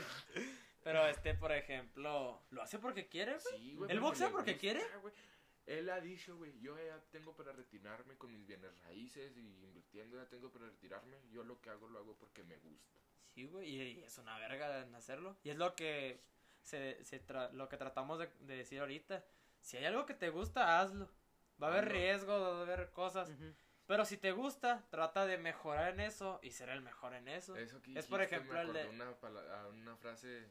[0.82, 3.56] Pero este, por ejemplo, ¿lo hace porque quiere, güey?
[3.58, 3.90] Sí, güey.
[3.90, 4.84] ¿El boxea le porque gusta, quiere?
[5.00, 5.14] güey.
[5.66, 10.16] Él ha dicho, güey, yo ya tengo para retirarme con mis bienes raíces y invirtiendo,
[10.16, 11.16] ya tengo para retirarme.
[11.30, 13.00] Yo lo que hago lo hago porque me gusta.
[13.36, 15.36] Sí, güey, y, y es una verga en hacerlo.
[15.44, 16.22] Y es lo que
[16.62, 19.22] se, se tra- lo que tratamos de, de decir ahorita.
[19.60, 21.10] Si hay algo que te gusta, hazlo.
[21.62, 21.94] Va a haber Hazlo.
[21.98, 23.30] riesgo, va a haber cosas.
[23.86, 27.54] Pero si te gusta, trata de mejorar en eso y ser el mejor en eso.
[27.56, 29.14] Eso que Es, por ejemplo, me el de- una,
[29.68, 30.50] una frase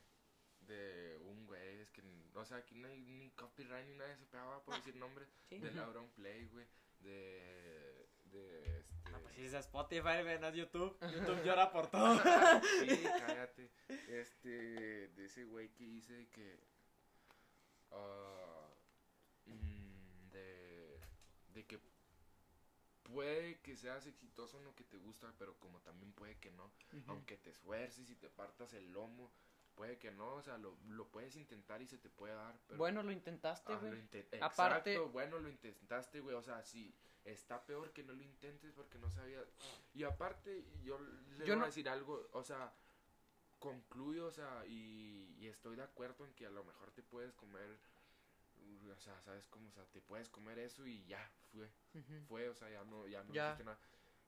[0.59, 2.03] de un güey, es que,
[2.35, 5.27] o sea, aquí no hay ni copyright ni nada de ese pedo, por decir nombres,
[5.49, 5.57] Sí.
[5.59, 5.71] de.
[5.71, 6.67] Lauron Play, güey,
[6.99, 8.04] de,
[8.35, 9.11] de, este...
[9.11, 10.97] No, pues si es Spotify, güey, no es YouTube.
[11.01, 12.15] YouTube llora por todo.
[12.79, 13.71] Sí, cállate.
[14.07, 16.59] Este, de ese güey que dice que.
[17.91, 18.67] ah,
[19.45, 20.99] mm, de.
[21.53, 21.79] De que.
[23.03, 26.65] Puede que seas exitoso en lo que te gusta, pero como también puede que no.
[26.65, 27.03] Ujú.
[27.11, 29.31] Aunque te esfuerces y te partas el lomo,
[29.75, 30.35] puede que no.
[30.35, 32.57] O sea, lo, lo puedes intentar y se te puede dar.
[32.67, 33.93] Pero, Bueno, lo intentaste, Ah, güey.
[34.41, 36.35] Aparte- Exacto, bueno, lo intentaste, güey.
[36.35, 39.45] O sea, sí, está peor que no lo intentes porque no sabías.
[39.93, 42.73] Y aparte, yo le Yo voy no- a decir algo, o sea,
[43.59, 47.33] concluyo, o sea, y, y estoy de acuerdo en que a lo mejor te puedes
[47.33, 47.77] comer,
[48.95, 49.69] o sea, ¿sabes cómo?
[49.69, 51.69] O sea, te puedes comer eso y ya, fue,
[52.27, 53.57] fue, o sea, ya no, ya no Ya.
[53.63, 53.79] nada.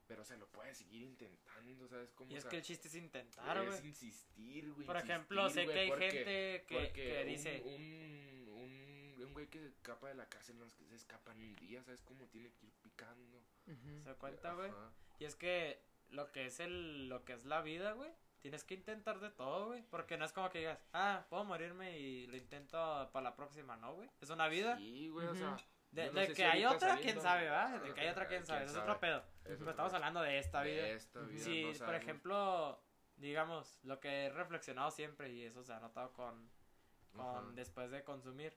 [0.08, 2.30] Pero, o sea, lo puedes seguir intentando, ¿sabes cómo?
[2.30, 3.86] Y O es sea, que el chiste es intentar, es güey.
[3.88, 4.86] insistir, güey.
[4.86, 7.62] Por ejemplo, sé insistir, que hay porque- gente que, porque que un- dice...
[7.66, 11.42] Un, un, un güey que escapa de la cárcel no es que se escapa en
[11.42, 12.26] un día, ¿sabes cómo?
[12.28, 13.38] Tiene que ir picando.
[13.66, 14.00] Ujú.
[14.02, 14.72] ¿Se da cuenta, güey?
[15.18, 15.80] Y es que
[16.10, 19.66] lo que es el lo que es la vida, güey, tienes que intentar de todo,
[19.66, 22.78] güey, porque no es como que digas, "Ah, puedo morirme y lo intento
[23.12, 24.08] para la próxima", no, güey.
[24.22, 24.78] Es una vida.
[24.78, 25.38] Sí, güey, o Ujú.
[25.40, 25.56] sea.
[25.90, 27.78] De, no de que si hay otra, quién saliendo- sabe, ¿va?
[27.78, 28.58] De que hay Ah, otra, quién sabe.
[28.60, 29.22] quién Eso es otro pedo.
[29.42, 30.86] Pero es estamos hablando de esta de vida.
[30.88, 32.82] esta vida, Sí, no por ejemplo,
[33.16, 36.50] digamos, lo que he reflexionado siempre y eso se ha notado con,
[37.12, 37.42] con Ajá.
[37.54, 38.56] después de consumir.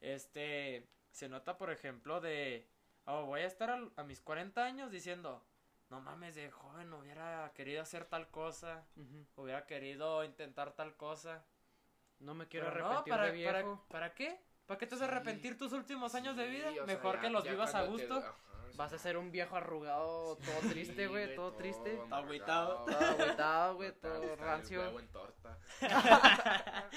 [0.00, 2.68] Este, se nota, por ejemplo, de,
[3.04, 5.44] oh, voy a estar al- a mis 40 años diciendo,
[5.90, 9.26] no mames, de joven hubiera querido hacer tal cosa, Ujú.
[9.36, 11.44] hubiera querido intentar tal cosa.
[12.18, 13.86] No me quiero Pero no, arrepentir para, de para, viejo.
[13.88, 14.40] ¿para qué?
[14.72, 16.70] ¿Para qué te vas a arrepentir tus últimos años de vida?
[16.72, 18.24] sea, Mejor ya- que los vivas a te- gusto.
[18.76, 21.96] Vas a ser un viejo arrugado, todo triste, güey, todo triste.
[21.96, 22.84] Todo agüitado.
[22.86, 24.80] Todo agüitado, güey, todo rancio.
[24.80, 25.58] huevo en torta.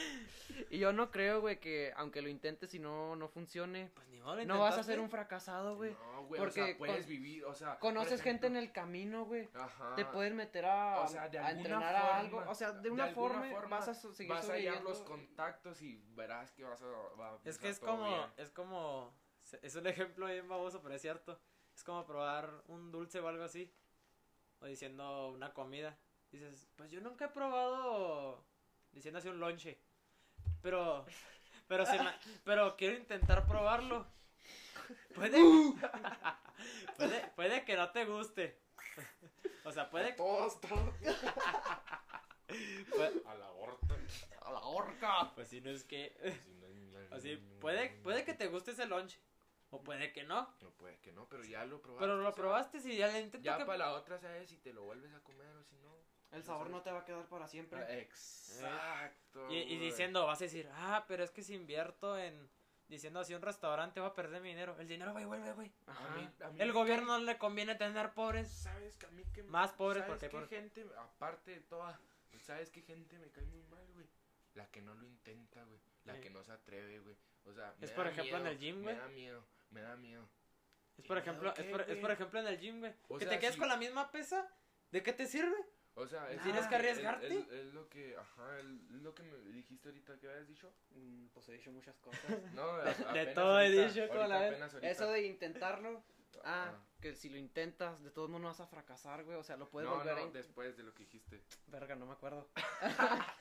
[0.70, 4.22] Y yo no creo, güey, que aunque lo intentes y no, no funcione, Pues ni
[4.22, 5.92] modo, no vas a ser un fracasado, güey.
[5.92, 7.78] No, güey, Porque o sea, puedes con- vivir, o sea.
[7.80, 9.50] Conoces gente en el camino, güey.
[9.54, 9.96] Ajá.
[9.96, 12.44] Te puedes meter a, O sea, de a entrenar a forma, algo.
[12.48, 15.02] O sea, de de una alguna forma, forma vas a seguir Vas a hallar los
[15.02, 16.86] contactos y verás que vas a.
[17.20, 18.22] va a Es que es todo como, bien.
[18.38, 19.14] es como,
[19.62, 21.40] es un ejemplo bien baboso, pero es cierto.
[21.76, 23.72] Es como probar un dulce o algo así.
[24.62, 25.98] O diciendo una comida.
[26.32, 28.44] Dices, pues yo nunca he probado,
[28.92, 29.78] diciendo así un lonche.
[30.62, 31.06] Pero,
[31.68, 32.14] pero se me-
[32.44, 34.06] pero quiero intentar probarlo.
[35.16, 35.38] Puede,
[36.98, 38.60] puede, puede que no te guste.
[39.64, 40.94] O sea, puede, Todos, todos.
[42.90, 43.96] puede- A la horta.
[44.42, 45.32] A la horca.
[45.36, 46.16] pues si no es que,
[47.12, 49.20] así, puede, puede que te guste ese lonche.
[49.72, 50.54] O puede que no.
[50.62, 52.06] No puede que no, pero ya lo probaste.
[52.06, 53.66] Pero lo probaste si ya le intento Ya que...
[53.66, 55.96] para la otra sabes si te lo vuelves a comer o si no.
[56.32, 57.80] El sabor no te va a quedar para siempre.
[57.80, 59.50] Ah, Exacto.
[59.52, 59.80] Y, y güey.
[59.80, 62.50] diciendo, vas a decir, ah, pero es que si invierto en...
[62.88, 64.76] Diciendo así un restaurante voy a perder mi dinero.
[64.80, 65.72] El dinero va y vuelve, güey.
[65.88, 66.16] A Ajá.
[66.18, 68.48] mí- a mí El gobierno no le conviene tener pobres.
[68.48, 71.62] ¿Sabes que a mí que me- Más pobres ¿sabes porque qué por- gente, aparte de
[71.62, 72.00] toda,
[72.44, 74.06] ¿sabes qué gente me cae muy mal, güey?
[74.54, 75.80] La que no lo intenta, güey.
[76.04, 76.22] La Sí.
[76.22, 77.16] que no se atreve, güey.
[77.46, 78.96] O sea, me Es da por ejemplo en miedo, el gym, güey.
[78.96, 80.30] Me da miedo, me da miedo.
[80.98, 82.94] Es por ¿Y ejemplo, qué, es por, es por ejemplo en el gym, güey.
[83.10, 84.48] O Que sea, te quedes si- con la misma pesa.
[84.92, 85.56] ¿De qué te sirve?
[85.98, 87.38] O sea, es Tienes que es- arriesgarte.
[87.38, 88.66] Es, es lo que, ajá, es
[89.02, 90.74] lo que me dijiste ahorita que habías dicho.
[90.92, 92.20] Mm, Pues he dicho muchas cosas.
[92.54, 94.74] No, De- apenas todo he dicho, ahorita, ¿cómo la apenas.
[94.82, 96.04] Eso de intentarlo.
[96.48, 99.36] Ah, que si lo intentas, de todos modos no vas a fracasar, güey.
[99.38, 100.32] O sea, lo puedes no, volver no, a.
[100.32, 101.42] después de lo que dijiste.
[101.68, 102.50] Verga, no me acuerdo.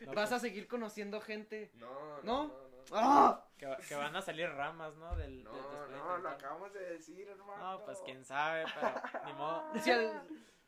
[0.00, 1.70] No, Vas pues, a seguir conociendo gente.
[1.74, 2.22] No, ¿No?
[2.22, 2.68] no, no.
[2.68, 2.69] no.
[2.92, 3.46] ¡Ah!
[3.58, 5.14] que, va- que van a salir ramas, ¿no?
[5.16, 7.78] Del, No, no, lo acabamos de decir, hermano.
[7.78, 8.94] No, pues quién sabe, pero
[9.26, 9.72] ni modo.
[9.84, 10.12] Si, el,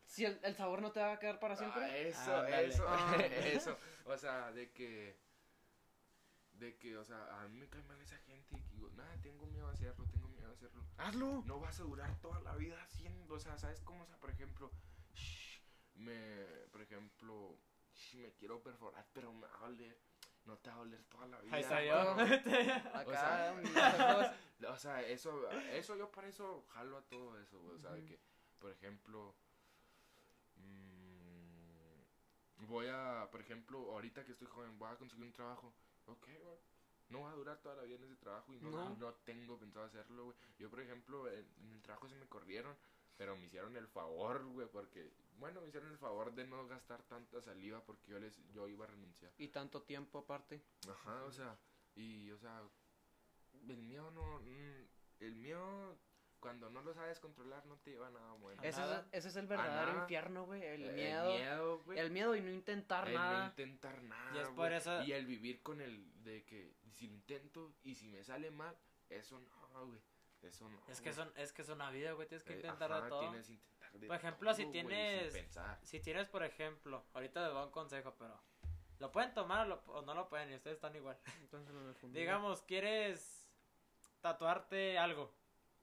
[0.05, 1.83] si el, el sabor no te va a quedar para siempre.
[1.85, 2.67] Ah, eso, Ándale.
[2.67, 3.17] eso, Ah.
[3.45, 3.79] eso.
[4.05, 5.17] O sea, de que.
[6.53, 9.13] De que, o sea, a mí me cae mal esa gente y que digo, nada,
[9.21, 10.85] tengo miedo a hacerlo, tengo miedo a hacerlo.
[10.99, 11.43] Hazlo.
[11.47, 14.05] No vas a durar toda la vida haciendo, o sea, ¿sabes cómo?
[14.05, 14.71] O sea, por ejemplo,
[15.15, 15.61] shh,
[15.95, 17.59] me, por ejemplo,
[17.95, 19.99] shh, me quiero perforar, pero me va a doler.
[20.45, 21.57] No te va a doler toda la vida.
[21.57, 21.95] Ahí está yo.
[22.95, 24.37] Acá, O sea-.
[24.73, 28.05] O sea, eso, eso yo para eso jalo a todo eso, güey, O sea, de
[28.05, 28.21] que,
[28.61, 29.35] por ejemplo,
[30.57, 35.73] mm, voy a, por ejemplo, ahorita que estoy joven, voy a conseguir un trabajo.
[36.07, 36.59] Ok, güey.
[37.09, 38.97] No va a durar toda la vida en ese trabajo y no, No.
[38.97, 40.37] no tengo pensado hacerlo, güey.
[40.59, 42.75] Yo, por ejemplo, en, en el trabajo se me corrieron,
[43.17, 47.03] pero me hicieron el favor, güey, porque, bueno, me hicieron el favor de no gastar
[47.05, 49.33] tanta saliva porque yo les, yo iba a renunciar.
[49.39, 50.63] Y tanto tiempo aparte.
[50.89, 51.57] Ajá, o sea,
[51.95, 52.63] y, o sea,
[53.69, 54.89] el miedo no, mm,
[55.21, 55.99] el miedo,
[56.41, 58.61] cuando no lo sabes controlar, no te lleva a nada bueno.
[58.63, 60.03] Ese es, ese es el verdadero nada.
[60.03, 60.63] infierno, güey.
[60.65, 61.31] El, El miedo.
[61.39, 61.99] miedo, güey.
[62.01, 63.47] El miedo y no intentar el no nada.
[63.49, 64.35] intentar nada.
[64.35, 64.75] Y es por güey.
[64.75, 68.51] eso- Y el vivir con el de que si lo intento y si me sale
[68.51, 68.77] mal,
[69.09, 70.01] eso no, güey.
[70.43, 70.79] Eso no.
[70.89, 71.15] Es que güey.
[71.15, 73.21] son, es que es una vida, güey, tienes que Eh, intentar ajá, de todo.
[73.21, 75.49] Tienes que intentar de Por ejemplo, si todo, tienes-.
[75.83, 78.41] Si tienes, por ejemplo, ahorita les doy un consejo, pero
[78.99, 81.19] lo pueden tomar o, lo- o no lo pueden y ustedes están igual.
[81.41, 82.19] Entonces, no me fundí.
[82.21, 83.49] Digamos, quieres
[84.21, 85.33] tatuarte algo,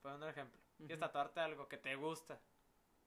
[0.02, 0.60] por un ejemplo.
[0.78, 2.40] Quieres tatuarte algo que te gusta.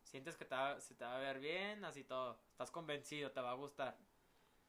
[0.02, 2.38] Sientes que te va, se te va a ver bien, así todo.
[2.50, 3.96] Estás convencido, te va a gustar.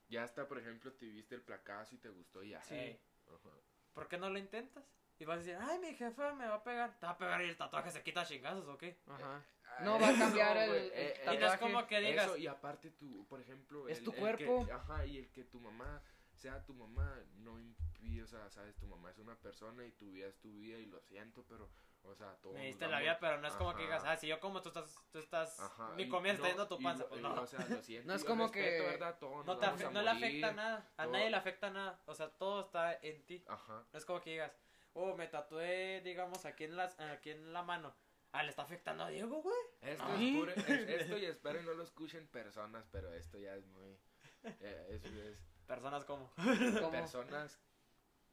[0.08, 2.62] Ya hasta, por ejemplo, te viste el placazo y te gustó y ya.
[2.64, 2.76] Sí.
[2.76, 3.50] Ey, Ajá.
[3.94, 4.86] ¿Por qué no lo intentas?
[5.24, 7.00] Y vas a decir, ay, mi jefa me va a pegar.
[7.00, 9.00] ¿Te va a pegar y el tatuaje se quita chingazos o qué?
[9.08, 9.42] Ajá.
[9.80, 11.60] No va a cambiar el- el eh, Y no es tatuaje.
[11.60, 13.88] como que digas, Eso, y aparte tú, por ejemplo...
[13.88, 14.68] Es el- tu el que- cuerpo.
[14.74, 16.02] ajá, y el que tu mamá
[16.34, 20.12] sea tu mamá no impide, o sea, sabes, tu mamá es una persona y tu
[20.12, 21.70] vida es tu vida y lo siento, pero,
[22.04, 22.52] o sea, todo...
[22.52, 23.84] me diste la vida, pero no es como que Ajá.
[23.86, 26.64] digas, ah, si yo como tú estás, tú estás, Ajá, mi comida está no, yendo
[26.64, 27.04] a tu panza.
[27.04, 27.34] lo- Pues y, no.
[27.42, 28.08] O sea, lo siento.
[28.10, 29.18] No es como respeto, que- ¿verdad?
[29.20, 32.30] Todos No, te no le afecta nada, a todo- nadie le afecta nada, o sea,
[32.30, 33.46] todo está en ti.
[33.48, 33.86] Ajá.
[33.94, 34.52] No es como que digas,
[34.94, 37.94] oh, me tatué, digamos, aquí en, las, aquí en la mano.
[38.32, 39.56] Ah, le está afectando a Diego, güey.
[39.82, 43.56] Esto, es pura- es- esto y espero y no lo escuchen personas, pero esto ya
[43.56, 43.98] es muy...
[44.44, 45.38] eh, es, es
[45.68, 46.32] Personas como.
[46.36, 46.92] ¿Cómo?
[46.92, 47.60] personas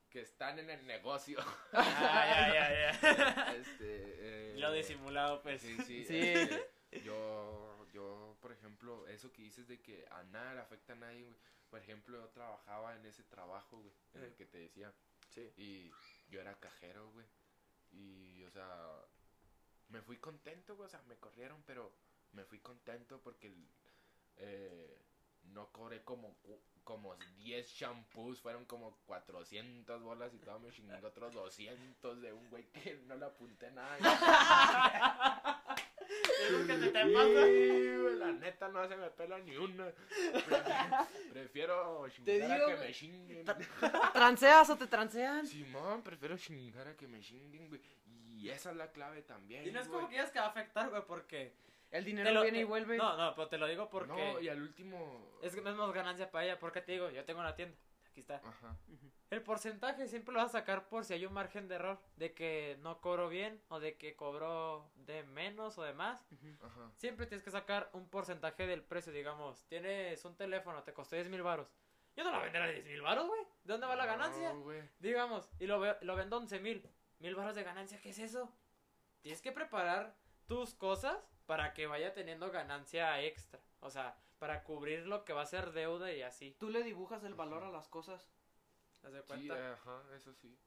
[0.09, 1.39] que están en el negocio.
[1.73, 3.55] ah, ya, ya, ya.
[3.55, 5.61] este, eh, Lo disimulado, pues.
[5.61, 6.05] Sí, sí.
[6.05, 6.19] Sí.
[6.19, 6.67] este,
[7.05, 11.23] yo, yo, por ejemplo, eso que dices de que a nada le afecta a nadie,
[11.25, 11.37] güey.
[11.69, 14.93] Por ejemplo, yo trabajaba en ese trabajo, güey, en el que te decía.
[15.29, 15.53] Sí.
[15.57, 15.93] Y
[16.31, 17.27] yo era cajero, güey.
[17.93, 18.67] Y, o sea,
[19.89, 20.87] me fui contento, güey.
[20.87, 21.93] O sea, me corrieron, pero
[22.33, 23.53] me fui contento porque
[24.37, 24.99] eh,
[25.53, 26.37] no cobré como,
[26.85, 28.41] como 10 shampoos.
[28.41, 33.17] Fueron como 400 bolas y todo me chingó otros 200 de un güey que no
[33.17, 33.99] le apunté nada.
[36.49, 37.29] Digo que se te Sí, pasa.
[37.29, 39.87] güey, la neta no se me pela ni una.
[41.33, 42.87] Prefiero, chingar a digo, que güey.
[42.89, 43.45] me chinguen.
[44.13, 45.47] ¿Transeas o te transean?
[45.47, 47.81] Simón, prefiero chingar a que me chinguen, güey.
[48.37, 49.67] Y esa es la clave también.
[49.67, 51.53] Y no es como que digas que va a afectar, güey, porque.
[51.91, 52.97] El te dinero lo- viene y te- vuelve.
[52.97, 54.13] No, no, pero te lo digo porque.
[54.13, 55.29] No, y al último.
[55.43, 57.77] Es que no es más ganancia para ella, porque te digo, yo tengo una tienda.
[58.11, 58.37] Aquí está.
[58.45, 58.77] Ajá.
[59.31, 62.01] El porcentaje siempre lo vas a sacar por si hay un margen de error.
[62.17, 66.27] De que no cobro bien, o de que cobro de menos o de más.
[66.61, 66.91] Ajá.
[66.97, 69.65] Siempre tienes que sacar un porcentaje del precio, digamos.
[69.67, 71.69] Tienes un teléfono, te costó 10 mil baros.
[72.17, 73.43] Yo no lo venderé a 10 mil baros, güey.
[73.65, 74.53] ¿De dónde va la ganancia?
[74.53, 74.83] No, güey.
[74.99, 76.89] Digamos, y lo, lo vendo 11 mil.
[77.21, 78.53] Mil baros de ganancia, ¿qué es eso?
[79.23, 83.61] Tienes que preparar tus cosas para que vaya teniendo ganancia extra.
[83.81, 86.57] O sea, para cubrir lo que va a ser deuda y así.
[86.59, 88.27] Tú le dibujas el valor a las cosas.
[89.01, 89.73] ¿Te das Sí, cuenta?
[89.75, 90.59] ajá, eso sí.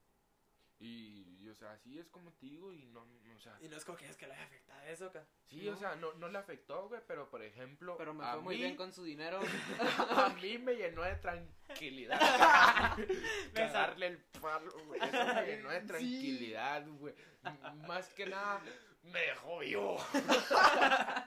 [0.80, 3.02] Y, y, o sea, sí es como te digo y no,
[3.36, 3.58] o sea.
[3.62, 5.26] Y no es como que es que le haya afectado eso, ca.
[5.48, 5.74] Sí, No.
[5.74, 7.96] o sea, no, no le afectó, güey, pero por ejemplo.
[7.98, 9.40] Pero me fue muy mí- bien con su dinero.
[10.10, 12.20] A mí me llenó de tranquilidad.
[13.54, 15.00] Darle el palo, güey.
[15.02, 17.16] Eso me llenó de tranquilidad, güey.
[17.44, 18.62] M- Más que nada,
[19.04, 19.98] me dejó vivo.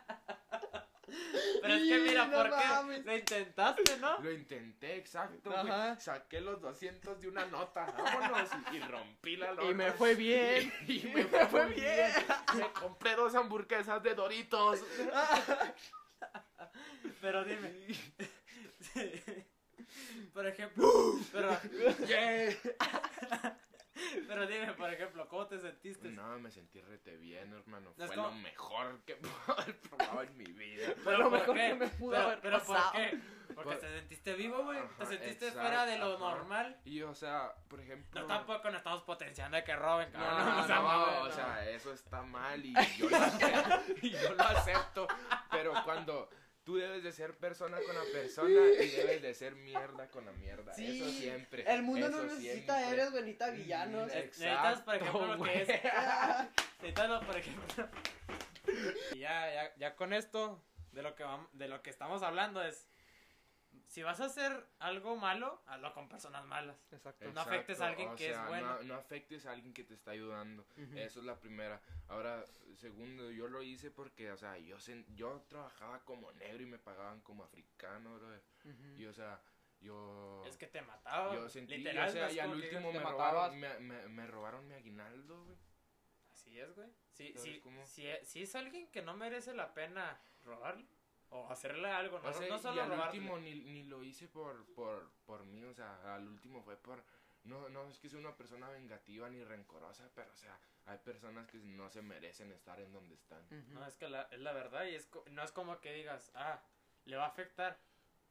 [1.63, 3.03] Pero es que mira, no ¿por qué?
[3.05, 4.19] Lo intentaste, ¿no?
[4.21, 5.97] Lo intenté, exacto, güey.
[5.99, 8.51] Saqué los 200 de una nota, vámonos.
[8.73, 9.63] Y, y rompí la nota.
[9.71, 10.73] Y me fue bien.
[10.87, 12.11] Y, me fue, bien.
[12.55, 14.81] Me compré dos hamburguesas de Doritos.
[17.21, 17.73] Pero dime.
[20.33, 20.87] Por ejemplo,
[21.33, 21.59] pero,
[22.07, 22.55] Yeah.
[24.29, 26.09] pero dime, por ejemplo, ¿cómo te sentiste?
[26.11, 27.93] No, me sentí rete bien, hermano.
[27.97, 29.19] No, Fue como- lo mejor que
[29.49, 30.93] haber probado en mi vida.
[31.05, 31.69] Pero lo ¿por mejor qué?
[31.69, 33.19] que me pudo pero, haber pero ¿por qué?
[33.55, 34.79] Porque Por- te sentiste vivo, güey.
[34.99, 36.19] Te sentiste exacto, fuera de lo ajá.
[36.19, 36.81] normal.
[36.85, 38.21] Y, o sea, por ejemplo...
[38.21, 40.47] No tampoco nos estamos potenciando de que roben, No, cabrón.
[40.57, 41.31] no, o sea, no, o no.
[41.33, 45.07] sea, eso está mal y yo, lo acepto, y yo lo acepto,
[45.51, 46.29] pero cuando
[46.67, 50.33] tú debes de ser persona con la persona y debes de ser mierda con la
[50.33, 51.65] mierda, Sí, eso siempre.
[51.67, 52.93] El mundo no necesita siempre.
[52.93, 54.09] héroes, güey, necesita villanos.
[54.09, 55.69] Mm, Necesitas, por ejemplo, lo que es-.
[56.83, 57.89] Necesitas, lo, por ejemplo.
[59.15, 60.61] Y ya, ya, ya con esto,
[60.91, 62.89] de lo que vamos, de lo que estamos hablando es.
[63.87, 66.77] Si vas a hacer algo malo, hazlo con personas malas.
[66.91, 67.31] Exacto.
[67.33, 68.75] No afectes a alguien o que es bueno.
[68.77, 70.67] No, no afectes a alguien que te está ayudando.
[70.95, 71.81] Eso es la primera.
[72.09, 76.67] Ahora, segundo, yo lo hice porque, o sea, yo, sen- yo trabajaba como negro y
[76.67, 78.43] me pagaban como africano, brother.
[78.65, 78.97] Ujú.
[78.97, 79.41] Y, o sea,
[79.81, 80.43] yo...
[80.47, 81.35] Es que te mataba.
[81.35, 84.75] Yo sentí, Literal, o sea, y al último me robaron, me, me, me robaron mi
[84.75, 85.57] aguinaldo, güey.
[86.33, 86.89] Así es, güey.
[87.13, 87.87] Si, ¿Sabes si, cómo?
[87.87, 90.87] si, si es alguien que no merece la pena robarle
[91.31, 93.19] o hacerle algo, no, O sea, no y solo al robarle.
[93.19, 97.03] último ni, ni lo hice por, por, por mí, o sea, al último fue por...
[97.45, 101.47] No, no es que sea una persona vengativa ni rencorosa, pero, o sea, hay personas
[101.47, 103.45] que no se merecen estar en donde están.
[103.45, 103.75] Ujú.
[103.75, 106.61] No, es que la, es la verdad y es no es como que digas, ah,
[107.05, 107.79] le va a afectar.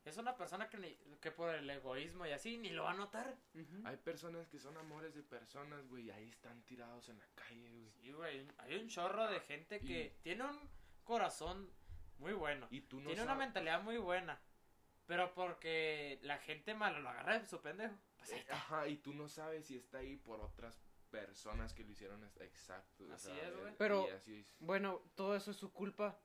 [0.03, 2.95] Es una persona que, ni- que por el egoísmo y así ni lo va a
[2.95, 3.37] notar.
[3.53, 3.87] Ujú.
[3.87, 7.69] Hay personas que son amores de personas, güey, y ahí están tirados en la calle,
[7.71, 7.89] güey.
[7.91, 10.59] Sí, güey, hay un chorro de gente que tiene un
[11.05, 11.71] corazón
[12.19, 12.67] muy bueno.
[12.69, 14.39] Y tú no tiene una mentalidad muy buena.
[15.05, 17.95] Pero porque la gente mala lo agarra de su pendejo.
[18.17, 18.55] Pues ahí está.
[18.55, 23.05] Ajá, y tú no sabes si está ahí por otras personas que lo hicieron exacto.
[23.13, 23.75] Así es, güey.
[23.77, 24.55] Pero- así es.
[24.59, 26.19] Bueno, todo eso es su culpa.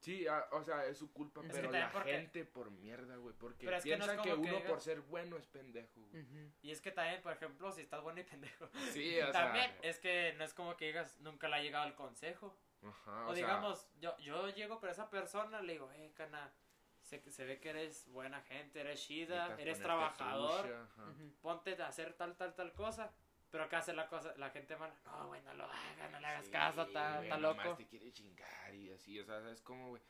[0.00, 3.34] Sí, ah, o sea, es su culpa, Es pero la porque- gente por mierda, güey,
[3.36, 5.46] porque Pero es que no piensan es que, como que uno por ser bueno es
[5.46, 6.26] pendejo, güey.
[6.62, 8.70] Y es que también, por ejemplo, si estás bueno y pendejo.
[8.92, 11.86] Sí, o también sea, es que no es como que digas, nunca le ha llegado
[11.86, 12.56] el consejo.
[12.82, 16.52] Ajá, O, o sea, digamos, yo, yo llego con esa persona, le digo, eh, cana,
[17.02, 20.86] se, se ve que eres buena gente, eres chida, eres trabajador, trucha,
[21.40, 23.12] ponte a hacer tal, tal, tal cosa.
[23.50, 24.94] Pero ¿qué hace la cosa, la gente mala?
[25.04, 27.76] No, güey, no lo hagas, no le hagas Sí, caso, está, está nomás loco.
[27.76, 30.02] te quiere chingar y así, o sea, es como, güey.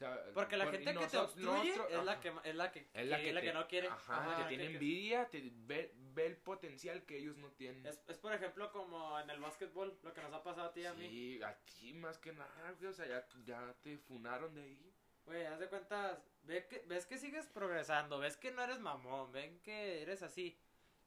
[0.00, 2.88] Sea, Porque la por- gente que te obstruye nosotros- es la que, es la que,
[2.94, 3.88] Es la que- que, la te- que no quiere.
[3.88, 7.84] Ajá, Ajá, que- tiene que- envidia, te ve, ve el potencial que ellos no tienen.
[7.84, 10.80] Es, es por ejemplo como en el básquetbol, lo que nos ha pasado a ti
[10.80, 11.06] y a mí.
[11.06, 14.92] Sí, a ti más que nada, güey, o sea, ya, ya te funaron de ahí.
[15.26, 19.30] Güey, haz de cuenta, ve que, ves que sigues progresando, ves que no eres mamón,
[19.32, 20.58] ven que eres así.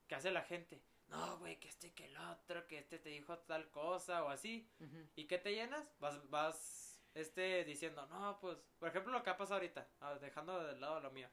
[0.08, 0.80] ¿Qué hace la gente?
[1.08, 4.70] No, güey, que este que el otro, que este te dijo tal cosa o así.
[4.80, 4.98] Ujú.
[5.16, 5.92] ¿Y qué te llenas?
[6.00, 6.83] Vas, vas,
[7.14, 11.00] este, diciendo, no, pues, por ejemplo, lo que ha pasado ahorita, ah, dejando de lado
[11.00, 11.30] lo mío.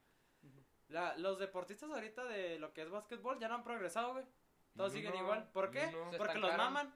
[0.89, 4.25] La, los deportistas ahorita de lo que es básquetbol ya no han progresado, güey.
[4.77, 5.49] Todos siguen igual.
[5.53, 5.89] ¿Por qué?
[6.17, 6.93] Porque los maman.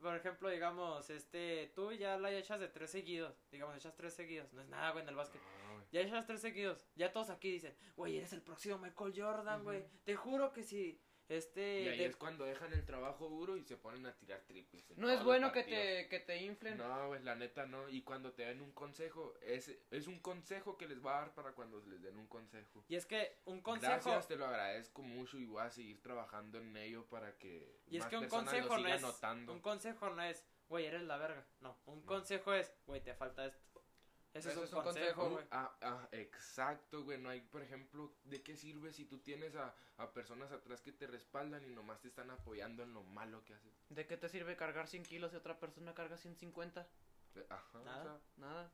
[0.00, 3.34] Por ejemplo, digamos, este, tú ya la echas de tres seguidos.
[3.50, 4.52] Digamos, echas tres seguidos.
[4.52, 5.40] No es nada, güey, en el básquet.
[5.40, 5.86] No, güey.
[5.92, 6.86] Ya echas tres seguidos.
[6.94, 9.80] Ya todos aquí dicen, güey, eres el próximo Michael Jordan, güey.
[9.80, 9.88] Ujú.
[10.04, 11.82] Te juro que si, este...
[11.82, 14.84] Y ahí de- es cuando dejan el trabajo duro y se ponen a tirar triples.
[14.96, 16.78] No es bueno que te, que te inflen.
[16.78, 17.88] No, güey, la neta no.
[17.88, 21.34] Y cuando te den un consejo, es, es un consejo que les va a dar
[21.34, 22.84] para cuando les den un consejo.
[22.88, 23.92] Y es que un consejo...
[23.92, 27.96] Gracias, te lo agradezco mucho y voy a seguir trabajando en ello para que Y
[27.96, 29.02] es más que un consejo no es...
[29.02, 29.52] notando.
[29.52, 31.46] Un consejo no es, güey, eres la verga.
[31.60, 32.06] No, un No.
[32.06, 33.75] consejo es, güey, te falta esto.
[34.36, 35.44] Ese Eso es es un un consejo, güey.
[35.50, 37.18] Ah, ah, exacto, güey.
[37.18, 40.92] No hay, por ejemplo, ¿de qué sirve si tú tienes a, a personas atrás que
[40.92, 43.72] te respaldan y nomás te están apoyando en lo malo que haces?
[43.88, 46.86] ¿De qué te sirve cargar 100 kilos y otra persona carga 150?
[47.36, 48.00] Eh, Ajá, Nada.
[48.00, 48.72] o sea, Nada.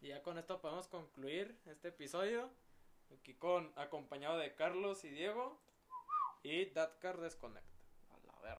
[0.00, 2.50] Y ya con esto podemos concluir este episodio.
[3.18, 5.60] Aquí con acompañado de Carlos y Diego.
[6.42, 7.73] Y Datcar Desconnect.